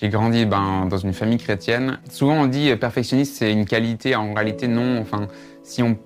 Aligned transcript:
J'ai 0.00 0.08
grandi 0.08 0.46
ben, 0.46 0.86
dans 0.88 0.96
une 0.96 1.12
famille 1.12 1.36
chrétienne. 1.36 1.98
Souvent 2.08 2.34
on 2.34 2.46
dit 2.46 2.70
euh, 2.70 2.76
perfectionniste 2.76 3.36
c'est 3.36 3.52
une 3.52 3.66
qualité, 3.66 4.16
en 4.16 4.32
réalité 4.32 4.66
non. 4.66 4.98
Enfin, 4.98 5.28
si 5.62 5.82
on, 5.82 5.98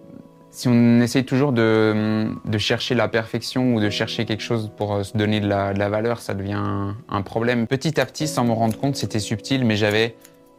si 0.50 0.66
on 0.66 1.00
essaye 1.00 1.24
toujours 1.24 1.52
de, 1.52 2.26
de 2.44 2.58
chercher 2.58 2.96
la 2.96 3.06
perfection 3.06 3.72
ou 3.74 3.80
de 3.80 3.90
chercher 3.90 4.24
quelque 4.24 4.42
chose 4.42 4.72
pour 4.76 4.94
euh, 4.94 5.02
se 5.04 5.16
donner 5.16 5.38
de 5.38 5.46
la, 5.46 5.88
valeur, 5.88 6.20
ça 6.20 6.34
devient 6.34 6.60
un, 7.08 7.22
problème. 7.22 7.68
Petit 7.68 8.00
à 8.00 8.06
petit, 8.06 8.26
sans 8.26 8.44
me 8.44 8.52
rendre 8.52 8.76
compte, 8.76 8.96
c'était 8.96 9.20
subtil, 9.20 9.64
mais 9.64 9.76
j'avais 9.76 10.16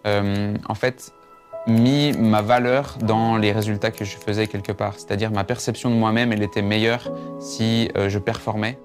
euh, 0.07 0.53
en 0.69 0.75
fait 0.75 1.11
mis 1.67 2.13
ma 2.13 2.41
valeur 2.41 2.97
dans 3.01 3.35
les 3.35 3.51
résultats 3.51 3.91
que 3.91 4.05
je 4.05 4.15
faisais 4.15 4.47
quelque 4.47 4.71
part. 4.71 4.93
C'est-à-dire 4.95 5.31
ma 5.31 5.43
perception 5.43 5.89
de 5.89 5.95
moi-même, 5.95 6.31
elle 6.31 6.43
était 6.43 6.61
meilleure 6.61 7.11
si 7.41 7.89
je 7.95 8.19
performais. 8.19 8.77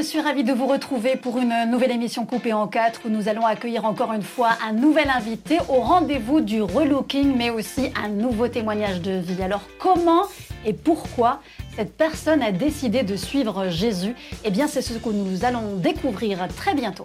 Je 0.00 0.06
suis 0.06 0.20
ravie 0.20 0.44
de 0.44 0.54
vous 0.54 0.66
retrouver 0.66 1.16
pour 1.16 1.36
une 1.36 1.52
nouvelle 1.70 1.90
émission 1.90 2.24
coupée 2.24 2.54
en 2.54 2.66
quatre 2.66 3.02
où 3.04 3.10
nous 3.10 3.28
allons 3.28 3.44
accueillir 3.44 3.84
encore 3.84 4.14
une 4.14 4.22
fois 4.22 4.52
un 4.66 4.72
nouvel 4.72 5.10
invité 5.10 5.58
au 5.68 5.80
rendez-vous 5.80 6.40
du 6.40 6.62
relooking 6.62 7.36
mais 7.36 7.50
aussi 7.50 7.92
un 8.02 8.08
nouveau 8.08 8.48
témoignage 8.48 9.02
de 9.02 9.18
vie. 9.18 9.42
Alors 9.42 9.60
comment 9.78 10.22
et 10.64 10.72
pourquoi 10.72 11.42
cette 11.76 11.94
personne 11.94 12.42
a 12.42 12.50
décidé 12.50 13.02
de 13.02 13.14
suivre 13.14 13.68
Jésus? 13.68 14.14
Eh 14.42 14.50
bien 14.50 14.68
c'est 14.68 14.80
ce 14.80 14.94
que 14.94 15.10
nous 15.10 15.44
allons 15.44 15.76
découvrir 15.76 16.48
très 16.56 16.74
bientôt. 16.74 17.04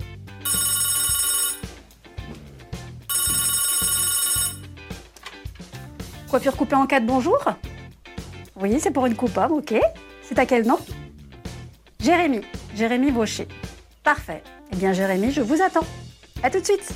Coiffure 6.30 6.56
coupée 6.56 6.76
en 6.76 6.88
quatre, 6.88 7.06
bonjour 7.06 7.44
Oui, 8.56 8.78
c'est 8.80 8.92
pour 8.92 9.06
une 9.06 9.16
coupe, 9.16 9.38
hein, 9.38 9.50
ok. 9.52 9.74
C'est 10.24 10.40
à 10.40 10.46
quel 10.46 10.66
nom? 10.66 10.78
Jérémy, 12.00 12.42
Jérémy 12.76 13.10
Vaucher. 13.10 13.48
Parfait. 14.04 14.44
Eh 14.74 14.76
bien, 14.76 14.92
Jérémy, 14.92 15.32
je 15.32 15.42
vous 15.42 15.62
attends. 15.62 15.86
À 16.44 16.50
tout 16.50 16.60
de 16.60 16.66
suite. 16.66 16.94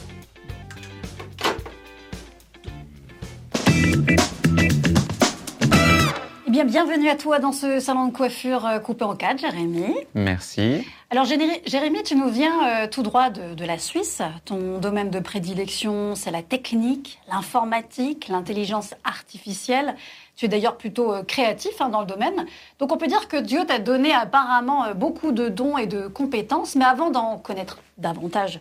Bien, 6.65 6.83
bienvenue 6.83 7.09
à 7.09 7.15
toi 7.15 7.39
dans 7.39 7.53
ce 7.53 7.79
salon 7.79 8.07
de 8.07 8.11
coiffure 8.11 8.65
euh, 8.65 8.79
coupé 8.79 9.05
en 9.05 9.15
quatre, 9.15 9.39
Jérémy. 9.39 9.95
Merci. 10.13 10.85
Alors, 11.09 11.23
Jérémy, 11.23 12.03
tu 12.03 12.15
nous 12.15 12.29
viens 12.29 12.83
euh, 12.83 12.87
tout 12.87 13.01
droit 13.01 13.29
de, 13.29 13.53
de 13.53 13.65
la 13.65 13.77
Suisse. 13.77 14.21
Ton 14.43 14.77
domaine 14.77 15.09
de 15.09 15.19
prédilection, 15.19 16.15
c'est 16.15 16.31
la 16.31 16.43
technique, 16.43 17.19
l'informatique, 17.31 18.27
l'intelligence 18.27 18.93
artificielle. 19.05 19.95
Tu 20.35 20.45
es 20.45 20.47
d'ailleurs 20.49 20.75
plutôt 20.75 21.13
euh, 21.13 21.23
créatif 21.23 21.79
hein, 21.79 21.87
dans 21.87 22.01
le 22.01 22.07
domaine. 22.07 22.45
Donc 22.77 22.91
on 22.91 22.97
peut 22.97 23.07
dire 23.07 23.29
que 23.29 23.37
Dieu 23.37 23.65
t'a 23.65 23.79
donné 23.79 24.13
apparemment 24.13 24.83
euh, 24.83 24.93
beaucoup 24.93 25.31
de 25.31 25.47
dons 25.47 25.77
et 25.77 25.87
de 25.87 26.07
compétences. 26.07 26.75
Mais 26.75 26.85
avant 26.85 27.09
d'en 27.09 27.37
connaître 27.37 27.79
davantage 27.97 28.59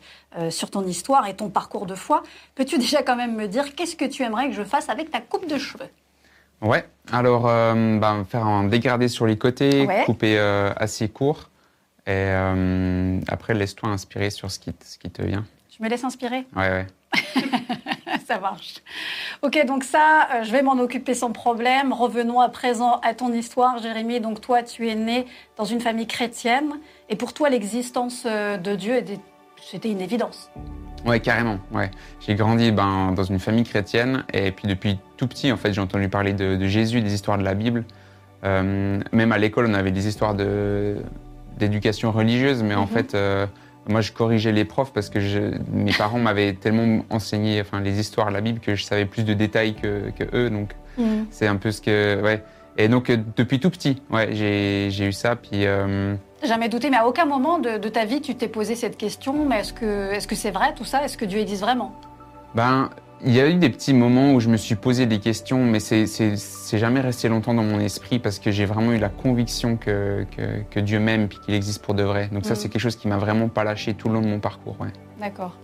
sur 0.51 0.71
ton 0.71 0.85
histoire 0.85 1.29
et 1.29 1.35
ton 1.35 1.49
parcours 1.49 1.87
de 1.87 1.95
foi, 1.95 2.23
peux-tu 2.55 2.77
déjà 2.79 3.03
quand 3.03 3.15
même 3.17 3.35
me 3.35 3.47
dire 3.47 3.75
qu'est-ce 3.75 3.97
que 3.97 4.05
tu 4.05 4.23
aimerais 4.25 4.49
que 4.49 4.55
je 4.55 4.65
fasse 4.65 4.89
avec 4.89 5.11
ta 5.11 5.21
coupe 5.21 5.49
de 5.49 5.59
cheveux? 5.59 5.89
Ouais, 6.61 6.85
alors 7.13 7.47
euh, 7.49 7.99
ben, 7.99 8.25
faire 8.29 8.47
un 8.47 8.65
dégradé 8.65 9.09
sur 9.09 9.27
les 9.27 9.39
côtés, 9.39 9.87
Ouais. 9.87 10.05
couper 10.05 10.39
euh, 10.39 10.73
assez 10.77 11.09
court. 11.09 11.51
Et 12.07 12.11
euh, 12.15 13.21
après, 13.29 13.55
laisse-toi 13.55 13.91
inspirer 13.91 14.31
sur 14.31 14.51
ce 14.51 14.59
qui, 14.59 14.73
te- 14.73 14.85
ce 14.85 14.99
qui 14.99 15.11
te 15.11 15.23
vient. 15.23 15.45
Je 15.77 15.83
me 15.85 15.89
laisse 15.89 16.05
inspirer 16.05 16.47
Ouais, 16.57 16.69
ouais. 16.71 16.87
Ça 18.27 18.39
marche. 18.39 18.77
Ok, 19.43 19.65
donc 19.67 19.85
ça, 19.85 20.29
euh, 20.35 20.43
je 20.43 20.51
vais 20.53 20.63
m'en 20.63 20.79
occuper 20.79 21.15
sans 21.15 21.33
problème. 21.33 21.93
Revenons 21.93 22.41
à 22.41 22.49
présent 22.49 22.99
à 23.03 23.15
ton 23.15 23.33
histoire, 23.33 23.79
Jérémy. 23.79 24.21
Donc 24.21 24.41
toi, 24.41 24.63
tu 24.63 24.89
es 24.89 24.95
né 24.95 25.27
dans 25.57 25.65
une 25.65 25.81
famille 25.81 26.07
chrétienne. 26.07 26.73
Et 27.09 27.17
pour 27.17 27.33
toi, 27.33 27.49
l'existence 27.49 28.25
euh, 28.27 28.57
de 28.59 28.75
Dieu, 28.75 28.97
était- 28.97 29.21
c'était 29.63 29.91
une 29.91 30.01
évidence. 30.01 30.51
Ouais, 31.07 31.21
carrément. 31.21 31.59
Ouais. 31.73 31.91
J'ai 32.27 32.35
grandi 32.35 32.71
ben, 32.73 33.13
dans 33.13 33.23
une 33.25 33.39
famille 33.39 33.65
chrétienne 33.65 34.25
et 34.33 34.51
puis 34.53 34.67
depuis 34.69 34.99
tout 35.17 35.27
petit, 35.27 35.51
en 35.53 35.57
fait, 35.57 35.73
j'ai 35.73 35.81
entendu 35.81 36.09
parler 36.09 36.33
de, 36.33 36.57
de 36.57 36.67
Jésus, 36.67 37.01
des 37.01 37.15
histoires 37.15 37.39
de 37.39 37.45
la 37.45 37.55
Bible. 37.55 37.85
Euh, 38.45 39.01
même 39.13 39.33
à 39.33 39.39
l'école, 39.39 39.67
on 39.69 39.75
avait 39.75 39.91
des 39.91 40.07
histoires 40.09 40.35
de 40.35 40.97
d'éducation 41.59 42.13
religieuse, 42.13 42.63
mais 42.63 42.77
en 42.77 42.83
Mhm. 42.83 42.87
fait, 42.89 43.15
euh, 43.15 43.45
moi, 43.89 44.01
je 44.01 44.13
corrigeais 44.13 44.53
les 44.53 44.65
profs 44.65 44.93
parce 44.93 45.11
que 45.11 45.19
je- 45.19 45.57
mes 45.73 45.93
parents 45.93 46.21
m'avaient 46.21 46.53
tellement 46.53 47.05
enseigné, 47.11 47.61
enfin, 47.61 47.81
les 47.81 47.99
histoires 47.99 48.29
de 48.29 48.33
la 48.35 48.41
Bible 48.41 48.61
que 48.61 48.77
je 48.77 48.85
savais 48.85 49.07
plus 49.07 49.25
de 49.25 49.35
détails 49.35 49.75
que, 49.75 50.11
que 50.17 50.25
eux, 50.37 50.51
donc 50.51 50.71
c'est 51.31 51.47
un 51.49 51.57
peu 51.57 51.73
ce 51.73 51.81
que, 51.81 52.21
ouais. 52.23 52.45
Et 52.79 52.89
donc 52.89 53.11
euh, 53.11 53.17
depuis 53.37 53.59
tout 53.61 53.71
petit, 53.71 54.01
ouais, 54.11 54.29
j'ai 54.33 55.05
eu 55.07 55.13
ça, 55.13 55.37
puis. 55.37 55.67
euh, 55.67 56.15
Jamais 56.45 56.69
douté, 56.69 56.89
mais 56.91 56.97
à 56.97 57.07
aucun 57.09 57.25
moment 57.27 57.59
de, 57.59 57.77
de 57.79 57.89
ta 57.89 58.05
vie, 58.05 58.21
tu 58.21 58.37
t'es 58.37 58.47
posé 58.49 58.77
cette 58.77 58.97
question. 58.97 59.45
Mais 59.45 59.59
est-ce 59.61 59.73
que 59.73 60.13
est-ce 60.13 60.29
que 60.29 60.37
c'est 60.37 60.53
vrai 60.53 60.73
tout 60.77 60.85
ça? 60.85 61.05
Est-ce 61.05 61.19
que 61.19 61.25
Dieu 61.25 61.41
existe 61.41 61.63
vraiment? 61.63 61.93
Ben, 62.55 62.89
il 63.25 63.35
y 63.35 63.41
a 63.41 63.49
eu 63.49 63.55
des 63.57 63.69
petits 63.69 63.93
moments 63.93 64.33
où 64.33 64.39
je 64.39 64.49
me 64.49 64.57
suis 64.57 64.77
posé 64.77 65.07
des 65.07 65.19
questions, 65.19 65.65
mais 65.65 65.81
c'est- 65.81 66.07
c'est 66.07 66.37
c'est 66.37 66.79
jamais 66.79 67.01
resté 67.01 67.29
longtemps 67.29 67.53
dans 67.55 67.65
mon 67.65 67.81
esprit 67.81 68.21
parce 68.21 68.39
que 68.39 68.53
j'ai 68.53 68.65
vraiment 68.65 68.93
eu 68.93 68.99
la 68.99 69.09
conviction 69.09 69.77
que, 69.77 70.25
que, 70.37 70.63
que 70.71 70.79
Dieu 70.79 71.01
m'aime 71.01 71.27
puis 71.27 71.39
qu'il 71.45 71.55
existe 71.55 71.83
pour 71.85 71.95
de 71.95 72.05
vrai. 72.05 72.29
Donc 72.31 72.45
ça, 72.45 72.51
Mhm. 72.51 72.57
c'est 72.57 72.69
quelque 72.69 72.81
chose 72.83 72.95
qui 72.97 73.09
m'a 73.09 73.19
vraiment 73.19 73.49
pas 73.49 73.65
lâché 73.65 73.95
tout 73.95 74.07
le 74.07 74.15
long 74.15 74.21
de 74.23 74.29
mon 74.29 74.39
parcours. 74.39 74.77
Ouais. 74.81 74.89
D'accord. 75.21 75.57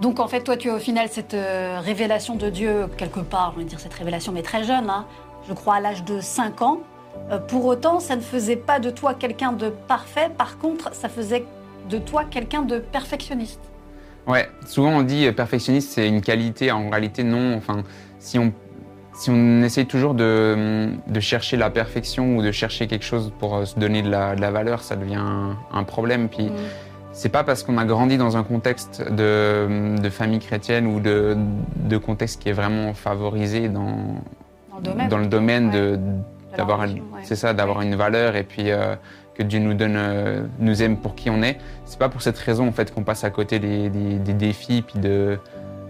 Donc 0.00 0.20
en 0.20 0.28
fait, 0.28 0.40
toi, 0.42 0.56
tu 0.56 0.70
as 0.70 0.74
au 0.74 0.78
final 0.78 1.08
cette 1.10 1.32
euh, 1.34 1.80
révélation 1.82 2.34
de 2.36 2.48
Dieu, 2.50 2.86
quelque 2.96 3.20
part, 3.20 3.52
on 3.54 3.60
va 3.60 3.64
dire 3.64 3.80
cette 3.80 3.94
révélation, 3.94 4.32
mais 4.32 4.42
très 4.42 4.62
jeune, 4.64 4.88
hein, 4.90 5.04
je 5.48 5.54
crois 5.54 5.76
à 5.76 5.80
l'âge 5.80 6.04
de 6.04 6.20
5 6.20 6.62
ans. 6.62 6.80
Euh, 7.30 7.38
pour 7.38 7.64
autant, 7.64 8.00
ça 8.00 8.16
ne 8.16 8.20
faisait 8.20 8.56
pas 8.56 8.78
de 8.78 8.90
toi 8.90 9.14
quelqu'un 9.14 9.52
de 9.52 9.68
parfait. 9.68 10.30
Par 10.36 10.58
contre, 10.58 10.94
ça 10.94 11.08
faisait 11.08 11.44
de 11.88 11.98
toi 11.98 12.24
quelqu'un 12.24 12.62
de 12.62 12.78
perfectionniste. 12.78 13.60
Ouais, 14.26 14.48
souvent 14.66 14.90
on 14.90 15.02
dit 15.02 15.26
euh, 15.26 15.32
perfectionniste, 15.32 15.92
c'est 15.92 16.08
une 16.08 16.20
qualité. 16.20 16.72
En 16.72 16.90
réalité, 16.90 17.22
non. 17.24 17.56
Enfin, 17.56 17.84
si 18.18 18.38
on, 18.38 18.52
si 19.14 19.30
on 19.30 19.62
essaye 19.62 19.86
toujours 19.86 20.14
de, 20.14 20.90
de 21.06 21.20
chercher 21.20 21.56
la 21.56 21.70
perfection 21.70 22.36
ou 22.36 22.42
de 22.42 22.52
chercher 22.52 22.86
quelque 22.86 23.04
chose 23.04 23.32
pour 23.38 23.56
euh, 23.56 23.64
se 23.64 23.78
donner 23.78 24.02
de 24.02 24.10
la, 24.10 24.34
de 24.34 24.40
la 24.40 24.50
valeur, 24.50 24.82
ça 24.82 24.96
devient 24.96 25.14
un, 25.16 25.56
un 25.72 25.84
problème. 25.84 26.28
Puis 26.28 26.50
C'est 27.12 27.30
pas 27.30 27.44
parce 27.44 27.62
qu'on 27.62 27.78
a 27.78 27.84
grandi 27.84 28.18
dans 28.18 28.36
un 28.36 28.42
contexte 28.42 29.00
de, 29.10 29.96
de 29.96 30.10
famille 30.10 30.40
chrétienne 30.40 30.86
ou 30.86 31.00
de, 31.00 31.36
de 31.76 31.96
contexte 31.96 32.42
qui 32.42 32.50
est 32.50 32.52
vraiment 32.52 32.92
favorisé 32.94 33.68
dans, 33.68 34.16
Dans 34.82 34.90
le 34.90 34.94
domaine. 34.94 35.08
dans 35.08 35.18
le 35.18 35.26
domaine 35.26 35.70
de- 35.70 35.98
d'avoir 36.56 36.80
ouais. 36.80 37.00
c'est 37.22 37.36
ça 37.36 37.52
d'avoir 37.54 37.82
une 37.82 37.94
valeur 37.96 38.34
et 38.36 38.42
puis 38.44 38.70
euh, 38.70 38.94
que 39.34 39.42
Dieu 39.42 39.58
nous 39.58 39.74
donne 39.74 39.96
euh, 39.96 40.42
nous 40.58 40.82
aime 40.82 40.96
pour 40.96 41.14
qui 41.14 41.28
on 41.30 41.42
est 41.42 41.58
c'est 41.84 41.98
pas 41.98 42.08
pour 42.08 42.22
cette 42.22 42.38
raison 42.38 42.66
en 42.68 42.72
fait 42.72 42.94
qu'on 42.94 43.02
passe 43.04 43.24
à 43.24 43.30
côté 43.30 43.58
des, 43.58 43.90
des- 43.90 44.18
des 44.18 44.32
défis 44.32 44.82
puis 44.82 44.98
de 44.98 45.38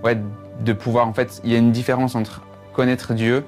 ouais 0.05 0.17
de 0.65 0.73
pouvoir 0.73 1.07
en 1.07 1.13
fait 1.13 1.41
il 1.45 1.53
y 1.53 1.55
a 1.55 1.59
une 1.59 1.71
différence 1.73 2.15
entre 2.17 2.43
connaître 2.73 3.15
Dieu 3.15 3.45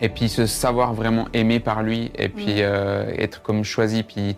et 0.00 0.08
puis 0.08 0.28
se 0.28 0.46
savoir 0.46 0.94
vraiment 0.94 1.26
aimer 1.32 1.60
par 1.60 1.82
lui 1.82 2.10
et 2.16 2.28
puis 2.28 2.46
Mm. 2.54 2.60
euh, 2.60 3.12
être 3.18 3.42
comme 3.42 3.62
choisi 3.64 4.02
puis 4.02 4.36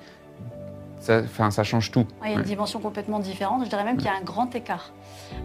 ça 1.04 1.20
enfin 1.24 1.50
ça 1.50 1.62
change 1.64 1.90
tout 1.90 2.00
Ouais, 2.00 2.06
il 2.24 2.28
y 2.28 2.30
a 2.30 2.32
une 2.32 2.38
Ouais. 2.40 2.44
dimension 2.44 2.80
complètement 2.80 3.18
différente. 3.18 3.64
Je 3.64 3.68
dirais 3.68 3.84
même 3.84 3.96
qu'il 3.96 4.06
y 4.06 4.08
a 4.10 4.14
un 4.16 4.22
grand 4.22 4.54
écart. 4.54 4.92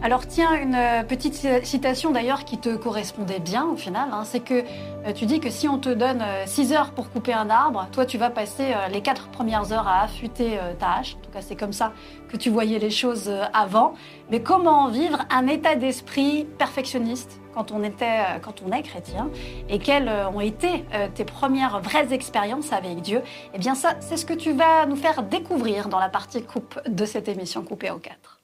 Alors 0.02 0.26
tiens, 0.26 0.54
une 0.54 0.74
euh, 0.74 1.02
petite 1.02 1.34
ci- 1.34 1.48
citation 1.64 2.10
d'ailleurs 2.10 2.44
qui 2.44 2.58
te 2.58 2.74
correspondait 2.76 3.40
bien 3.40 3.64
au 3.66 3.76
final. 3.76 4.08
hein, 4.12 4.22
c'est 4.24 4.40
que 4.40 4.54
euh, 4.62 5.12
tu 5.14 5.26
dis 5.26 5.40
que 5.40 5.50
si 5.50 5.68
on 5.68 5.78
te 5.78 5.88
donne 5.90 6.22
6 6.46 6.72
heures 6.72 6.90
pour 6.92 7.10
couper 7.10 7.32
un 7.34 7.50
arbre, 7.50 7.86
toi 7.92 8.06
tu 8.06 8.16
vas 8.18 8.30
passer 8.30 8.72
euh, 8.72 8.88
les 8.88 9.00
4 9.02 9.28
premières 9.28 9.72
heures 9.72 9.88
à 9.88 10.02
affûter 10.02 10.58
euh, 10.58 10.72
ta 10.78 10.94
hache. 10.98 11.16
En 11.16 11.24
tout 11.24 11.30
cas, 11.30 11.40
c'est 11.42 11.56
comme 11.56 11.72
ça 11.72 11.92
que 12.28 12.36
tu 12.36 12.50
voyais 12.50 12.78
les 12.78 12.90
choses 12.90 13.28
euh, 13.28 13.44
avant. 13.52 13.94
Mais 14.30 14.40
comment 14.42 14.88
vivre 14.88 15.18
un 15.30 15.46
état 15.46 15.74
d'esprit 15.74 16.46
perfectionniste? 16.58 17.39
Quand 17.54 17.72
on, 17.72 17.82
était, 17.82 18.04
euh, 18.04 18.38
quand 18.40 18.62
on 18.66 18.72
est 18.72 18.82
chrétien 18.82 19.30
et 19.68 19.78
quelles 19.78 20.08
euh, 20.08 20.28
ont 20.30 20.40
été 20.40 20.84
euh, 20.94 21.08
tes 21.14 21.24
premières 21.24 21.80
vraies 21.80 22.12
expériences 22.12 22.72
avec 22.72 23.00
Dieu 23.00 23.22
Eh 23.54 23.58
bien 23.58 23.74
ça, 23.74 23.94
c'est 24.00 24.16
ce 24.16 24.24
que 24.24 24.34
tu 24.34 24.52
vas 24.52 24.86
nous 24.86 24.96
faire 24.96 25.22
découvrir 25.22 25.88
dans 25.88 25.98
la 25.98 26.08
partie 26.08 26.42
coupe 26.42 26.80
de 26.86 27.04
cette 27.04 27.28
émission 27.28 27.62
Coupée 27.62 27.90
en 27.90 27.98
4. 27.98 28.40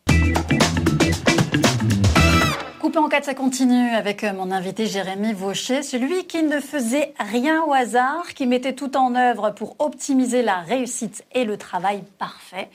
Coupé 2.81 2.99
en 2.99 3.08
4, 3.08 3.25
ça 3.25 3.35
continue 3.35 3.91
avec 3.91 4.23
mon 4.23 4.50
invité 4.50 4.87
Jérémy 4.87 5.32
Vaucher, 5.32 5.82
celui 5.82 6.26
qui 6.26 6.43
ne 6.43 6.61
faisait 6.61 7.14
rien 7.19 7.62
au 7.64 7.73
hasard, 7.73 8.29
qui 8.35 8.47
mettait 8.47 8.75
tout 8.75 8.97
en 8.97 9.14
œuvre 9.14 9.50
pour 9.50 9.76
optimiser 9.79 10.43
la 10.43 10.61
réussite 10.61 11.25
et 11.32 11.44
le 11.44 11.56
travail 11.56 12.05
parfait. 12.19 12.69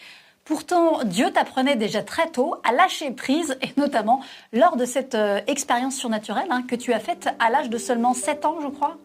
Pourtant, 0.45 1.03
Dieu 1.05 1.31
t'apprenait 1.31 1.75
déjà 1.75 2.01
très 2.01 2.27
tôt 2.27 2.55
à 2.67 2.73
lâcher 2.73 3.11
prise, 3.11 3.57
et 3.61 3.79
notamment 3.79 4.21
lors 4.53 4.75
de 4.75 4.85
cette 4.85 5.15
euh, 5.15 5.39
expérience 5.47 5.95
surnaturelle 5.95 6.47
hein, 6.49 6.63
que 6.67 6.75
tu 6.75 6.93
as 6.93 6.99
faite 6.99 7.29
à 7.39 7.51
l'âge 7.51 7.69
de 7.69 7.77
seulement 7.77 8.13
7 8.13 8.45
ans, 8.45 8.55
je 8.61 8.67
crois. 8.67 8.97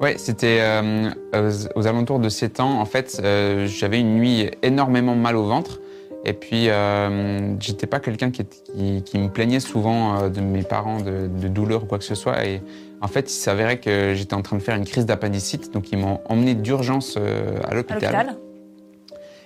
Ouais, 0.00 0.16
c'était 0.16 0.58
euh, 0.60 1.10
aux, 1.34 1.78
aux 1.78 1.86
alentours 1.88 2.20
de 2.20 2.28
7 2.28 2.60
ans. 2.60 2.80
En 2.80 2.84
fait, 2.84 3.20
euh, 3.22 3.66
j'avais 3.66 3.98
une 3.98 4.14
nuit 4.14 4.48
énormément 4.62 5.16
mal 5.16 5.36
au 5.36 5.44
ventre. 5.44 5.80
Et 6.24 6.32
puis, 6.32 6.68
j'étais 7.60 7.86
pas 7.86 8.00
quelqu'un 8.00 8.32
qui, 8.32 8.44
qui, 8.44 9.04
qui, 9.04 9.16
me 9.16 9.28
plaignait 9.28 9.60
souvent 9.60 10.28
de 10.28 10.40
mes 10.40 10.64
parents 10.64 10.98
de, 10.98 11.28
de 11.28 11.46
douleur 11.46 11.84
ou 11.84 11.86
quoi 11.86 11.98
que 11.98 12.04
ce 12.04 12.16
soit. 12.16 12.44
Et 12.44 12.62
en 13.00 13.06
fait, 13.06 13.30
il 13.30 13.36
s'avérait 13.36 13.78
que 13.78 14.12
j'étais 14.12 14.34
en 14.34 14.42
train 14.42 14.56
de 14.56 14.62
faire 14.62 14.74
une 14.74 14.86
crise 14.86 15.06
d'appendicite, 15.06 15.72
donc 15.72 15.92
ils 15.92 15.98
m'ont 15.98 16.18
emmené 16.28 16.56
d'urgence 16.56 17.16
à 17.62 17.74
l'hôpital. 17.76 18.36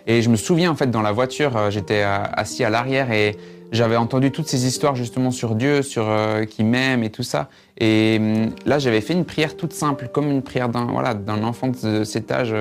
Et 0.06 0.22
je 0.22 0.30
me 0.30 0.36
souviens 0.36 0.70
en 0.70 0.74
fait 0.74 0.90
dans 0.90 1.02
la 1.02 1.12
voiture, 1.12 1.56
euh, 1.56 1.70
j'étais 1.70 2.02
euh, 2.02 2.22
assis 2.32 2.64
à 2.64 2.70
l'arrière 2.70 3.12
et 3.12 3.36
j'avais 3.72 3.96
entendu 3.96 4.30
toutes 4.32 4.48
ces 4.48 4.66
histoires 4.66 4.96
justement 4.96 5.30
sur 5.30 5.54
Dieu, 5.54 5.82
sur 5.82 6.08
euh, 6.08 6.44
qui 6.44 6.64
m'aime 6.64 7.04
et 7.04 7.10
tout 7.10 7.22
ça. 7.22 7.48
Et 7.78 8.16
hum, 8.18 8.50
là, 8.66 8.78
j'avais 8.78 9.00
fait 9.00 9.12
une 9.12 9.24
prière 9.24 9.56
toute 9.56 9.72
simple, 9.72 10.08
comme 10.08 10.30
une 10.30 10.42
prière 10.42 10.68
d'un 10.68 10.86
voilà, 10.86 11.14
d'un 11.14 11.42
enfant 11.44 11.68
de 11.68 12.04
cet 12.04 12.30
âge. 12.30 12.54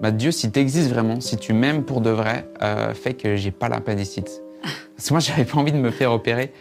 Bah, 0.00 0.10
Dieu, 0.10 0.30
si 0.30 0.50
tu 0.50 0.60
existes 0.60 0.90
vraiment, 0.90 1.20
si 1.20 1.36
tu 1.36 1.52
m'aimes 1.52 1.82
pour 1.82 2.00
de 2.00 2.10
vrai, 2.10 2.48
fais 2.94 3.14
que 3.14 3.36
j'ai 3.36 3.50
pas 3.50 3.68
l'appendicite. 3.68 4.42
Parce 4.96 5.08
que 5.08 5.14
moi, 5.14 5.20
j'avais 5.20 5.44
pas 5.44 5.58
envie 5.58 5.72
de 5.72 5.78
me 5.78 5.90
faire 5.90 6.12
opérer. 6.12 6.52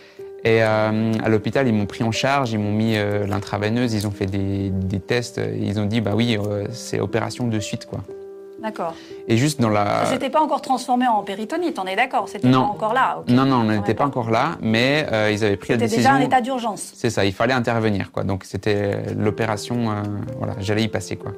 Et 0.44 0.62
à 0.62 0.92
l'hôpital, 1.28 1.68
ils 1.68 1.74
m'ont 1.74 1.88
pris 1.88 2.04
en 2.04 2.12
charge, 2.12 2.52
ils 2.52 2.60
m'ont 2.60 2.72
mis 2.72 2.96
l'intraveineuse, 3.28 3.94
ils 3.94 4.08
ont 4.08 4.12
fait 4.12 4.28
des, 4.28 5.00
tests, 5.00 5.42
ils 5.60 5.80
ont 5.80 5.86
dit 5.86 6.02
bah 6.02 6.14
oui, 6.16 6.38
c'est 6.72 7.00
opération 7.00 7.48
de 7.48 7.60
suite 7.60 7.86
quoi. 7.86 8.04
D'accord. 8.62 8.96
Et 9.28 9.38
juste 9.38 9.62
dans 9.62 9.70
la. 9.70 10.06
C'était 10.06 10.30
pas 10.30 10.42
encore 10.42 10.62
transformé 10.62 11.08
en 11.08 11.22
péritonite, 11.24 11.78
on 11.80 11.86
est 11.86 11.96
d'accord 11.96 12.28
C'était 12.28 12.50
pas 12.50 12.58
encore 12.58 12.94
là. 12.94 13.22
Non, 13.28 13.46
non, 13.46 13.58
on 13.58 13.64
n'était 13.64 13.94
pas 13.94 14.06
encore 14.06 14.32
là, 14.32 14.58
mais 14.62 15.06
euh, 15.12 15.32
ils 15.32 15.44
avaient 15.44 15.58
pris 15.58 15.74
la 15.74 15.76
C'était 15.76 15.86
décision. 15.90 16.12
déjà 16.12 16.24
un 16.24 16.26
état 16.26 16.42
d'urgence. 16.42 16.92
C'est 16.96 17.10
ça, 17.12 17.24
il 17.26 17.34
fallait 17.34 17.54
intervenir, 17.54 18.12
quoi. 18.12 18.24
Donc 18.24 18.44
c'était 18.46 19.14
l'opération, 19.16 19.92
euh, 19.92 19.94
voilà, 20.38 20.54
j'allais 20.60 20.84
y 20.84 20.88
passer, 20.88 21.16
quoi. 21.18 21.34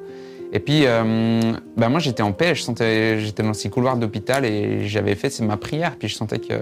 Et 0.52 0.58
puis, 0.58 0.82
euh, 0.86 1.52
bah, 1.76 1.88
moi 1.88 2.00
j'étais 2.00 2.22
en 2.22 2.32
paix, 2.32 2.54
je 2.54 2.62
sentais, 2.62 3.20
j'étais 3.20 3.42
dans 3.42 3.54
ces 3.54 3.70
couloirs 3.70 3.96
d'hôpital 3.96 4.44
et 4.44 4.88
j'avais 4.88 5.14
fait 5.14 5.30
c'est 5.30 5.44
ma 5.44 5.56
prière, 5.56 5.94
puis 5.96 6.08
je 6.08 6.16
sentais 6.16 6.40
que 6.40 6.54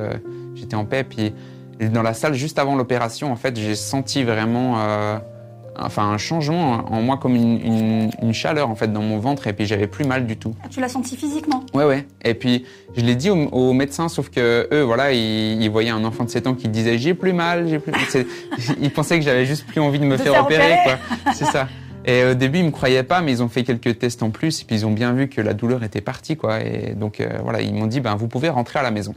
j'étais 0.54 0.76
en 0.76 0.84
paix. 0.84 1.04
Puis 1.04 1.32
dans 1.80 2.02
la 2.02 2.12
salle 2.12 2.34
juste 2.34 2.58
avant 2.58 2.74
l'opération, 2.76 3.32
en 3.32 3.36
fait, 3.36 3.56
j'ai 3.56 3.74
senti 3.74 4.24
vraiment, 4.24 4.74
euh, 4.80 5.18
enfin 5.80 6.04
un 6.10 6.18
changement 6.18 6.84
en 6.92 7.00
moi 7.02 7.16
comme 7.16 7.34
une, 7.36 7.60
une- 7.64 8.10
une 8.22 8.32
chaleur 8.34 8.68
en 8.70 8.74
fait 8.74 8.92
dans 8.92 9.02
mon 9.02 9.18
ventre 9.18 9.46
et 9.46 9.52
puis 9.52 9.66
j'avais 9.66 9.86
plus 9.86 10.04
mal 10.04 10.26
du 10.26 10.36
tout. 10.36 10.54
Ah, 10.64 10.68
tu 10.68 10.80
l'as 10.80 10.88
senti 10.88 11.16
physiquement? 11.16 11.64
Ouais, 11.74 11.84
ouais. 11.84 12.06
Et 12.24 12.34
puis, 12.34 12.64
je 12.96 13.02
l'ai 13.02 13.14
dit 13.14 13.30
aux, 13.30 13.36
aux 13.48 13.72
médecins, 13.72 14.08
sauf 14.08 14.28
que 14.30 14.68
eux, 14.72 14.82
voilà, 14.82 15.12
ils, 15.12 15.62
ils 15.62 15.70
voyaient 15.70 15.90
un 15.90 16.04
enfant 16.04 16.24
de 16.24 16.30
7 16.30 16.46
ans 16.46 16.54
qui 16.54 16.68
disait 16.68 16.98
j'ai 16.98 17.14
plus 17.14 17.32
mal, 17.32 17.68
j'ai 17.68 17.78
plus. 17.78 17.92
Ils 18.80 18.90
pensaient 18.90 19.18
que 19.18 19.24
j'avais 19.24 19.44
juste 19.46 19.66
plus 19.66 19.80
envie 19.80 19.98
de 19.98 20.04
me 20.04 20.16
De 20.16 20.22
faire 20.22 20.32
faire 20.32 20.42
opérer, 20.44 20.72
opérer. 20.80 20.98
quoi. 21.24 21.32
C'est 21.34 21.44
ça. 21.46 21.68
Et 22.04 22.24
au 22.24 22.34
début, 22.34 22.58
ils 22.60 22.64
me 22.64 22.70
croyaient 22.70 23.02
pas, 23.02 23.20
mais 23.20 23.32
ils 23.32 23.42
ont 23.42 23.48
fait 23.48 23.64
quelques 23.64 23.98
tests 23.98 24.22
en 24.22 24.30
plus, 24.30 24.62
et 24.62 24.64
puis 24.64 24.76
ils 24.76 24.86
ont 24.86 24.92
bien 24.92 25.12
vu 25.12 25.28
que 25.28 25.40
la 25.42 25.52
douleur 25.52 25.82
était 25.84 26.00
partie, 26.00 26.36
quoi. 26.36 26.60
Et 26.60 26.94
donc, 26.96 27.20
euh, 27.20 27.28
voilà, 27.42 27.60
ils 27.60 27.74
m'ont 27.74 27.86
dit, 27.86 28.00
ben, 28.00 28.14
vous 28.14 28.28
pouvez 28.28 28.48
rentrer 28.48 28.78
à 28.78 28.82
la 28.82 28.90
maison. 28.90 29.14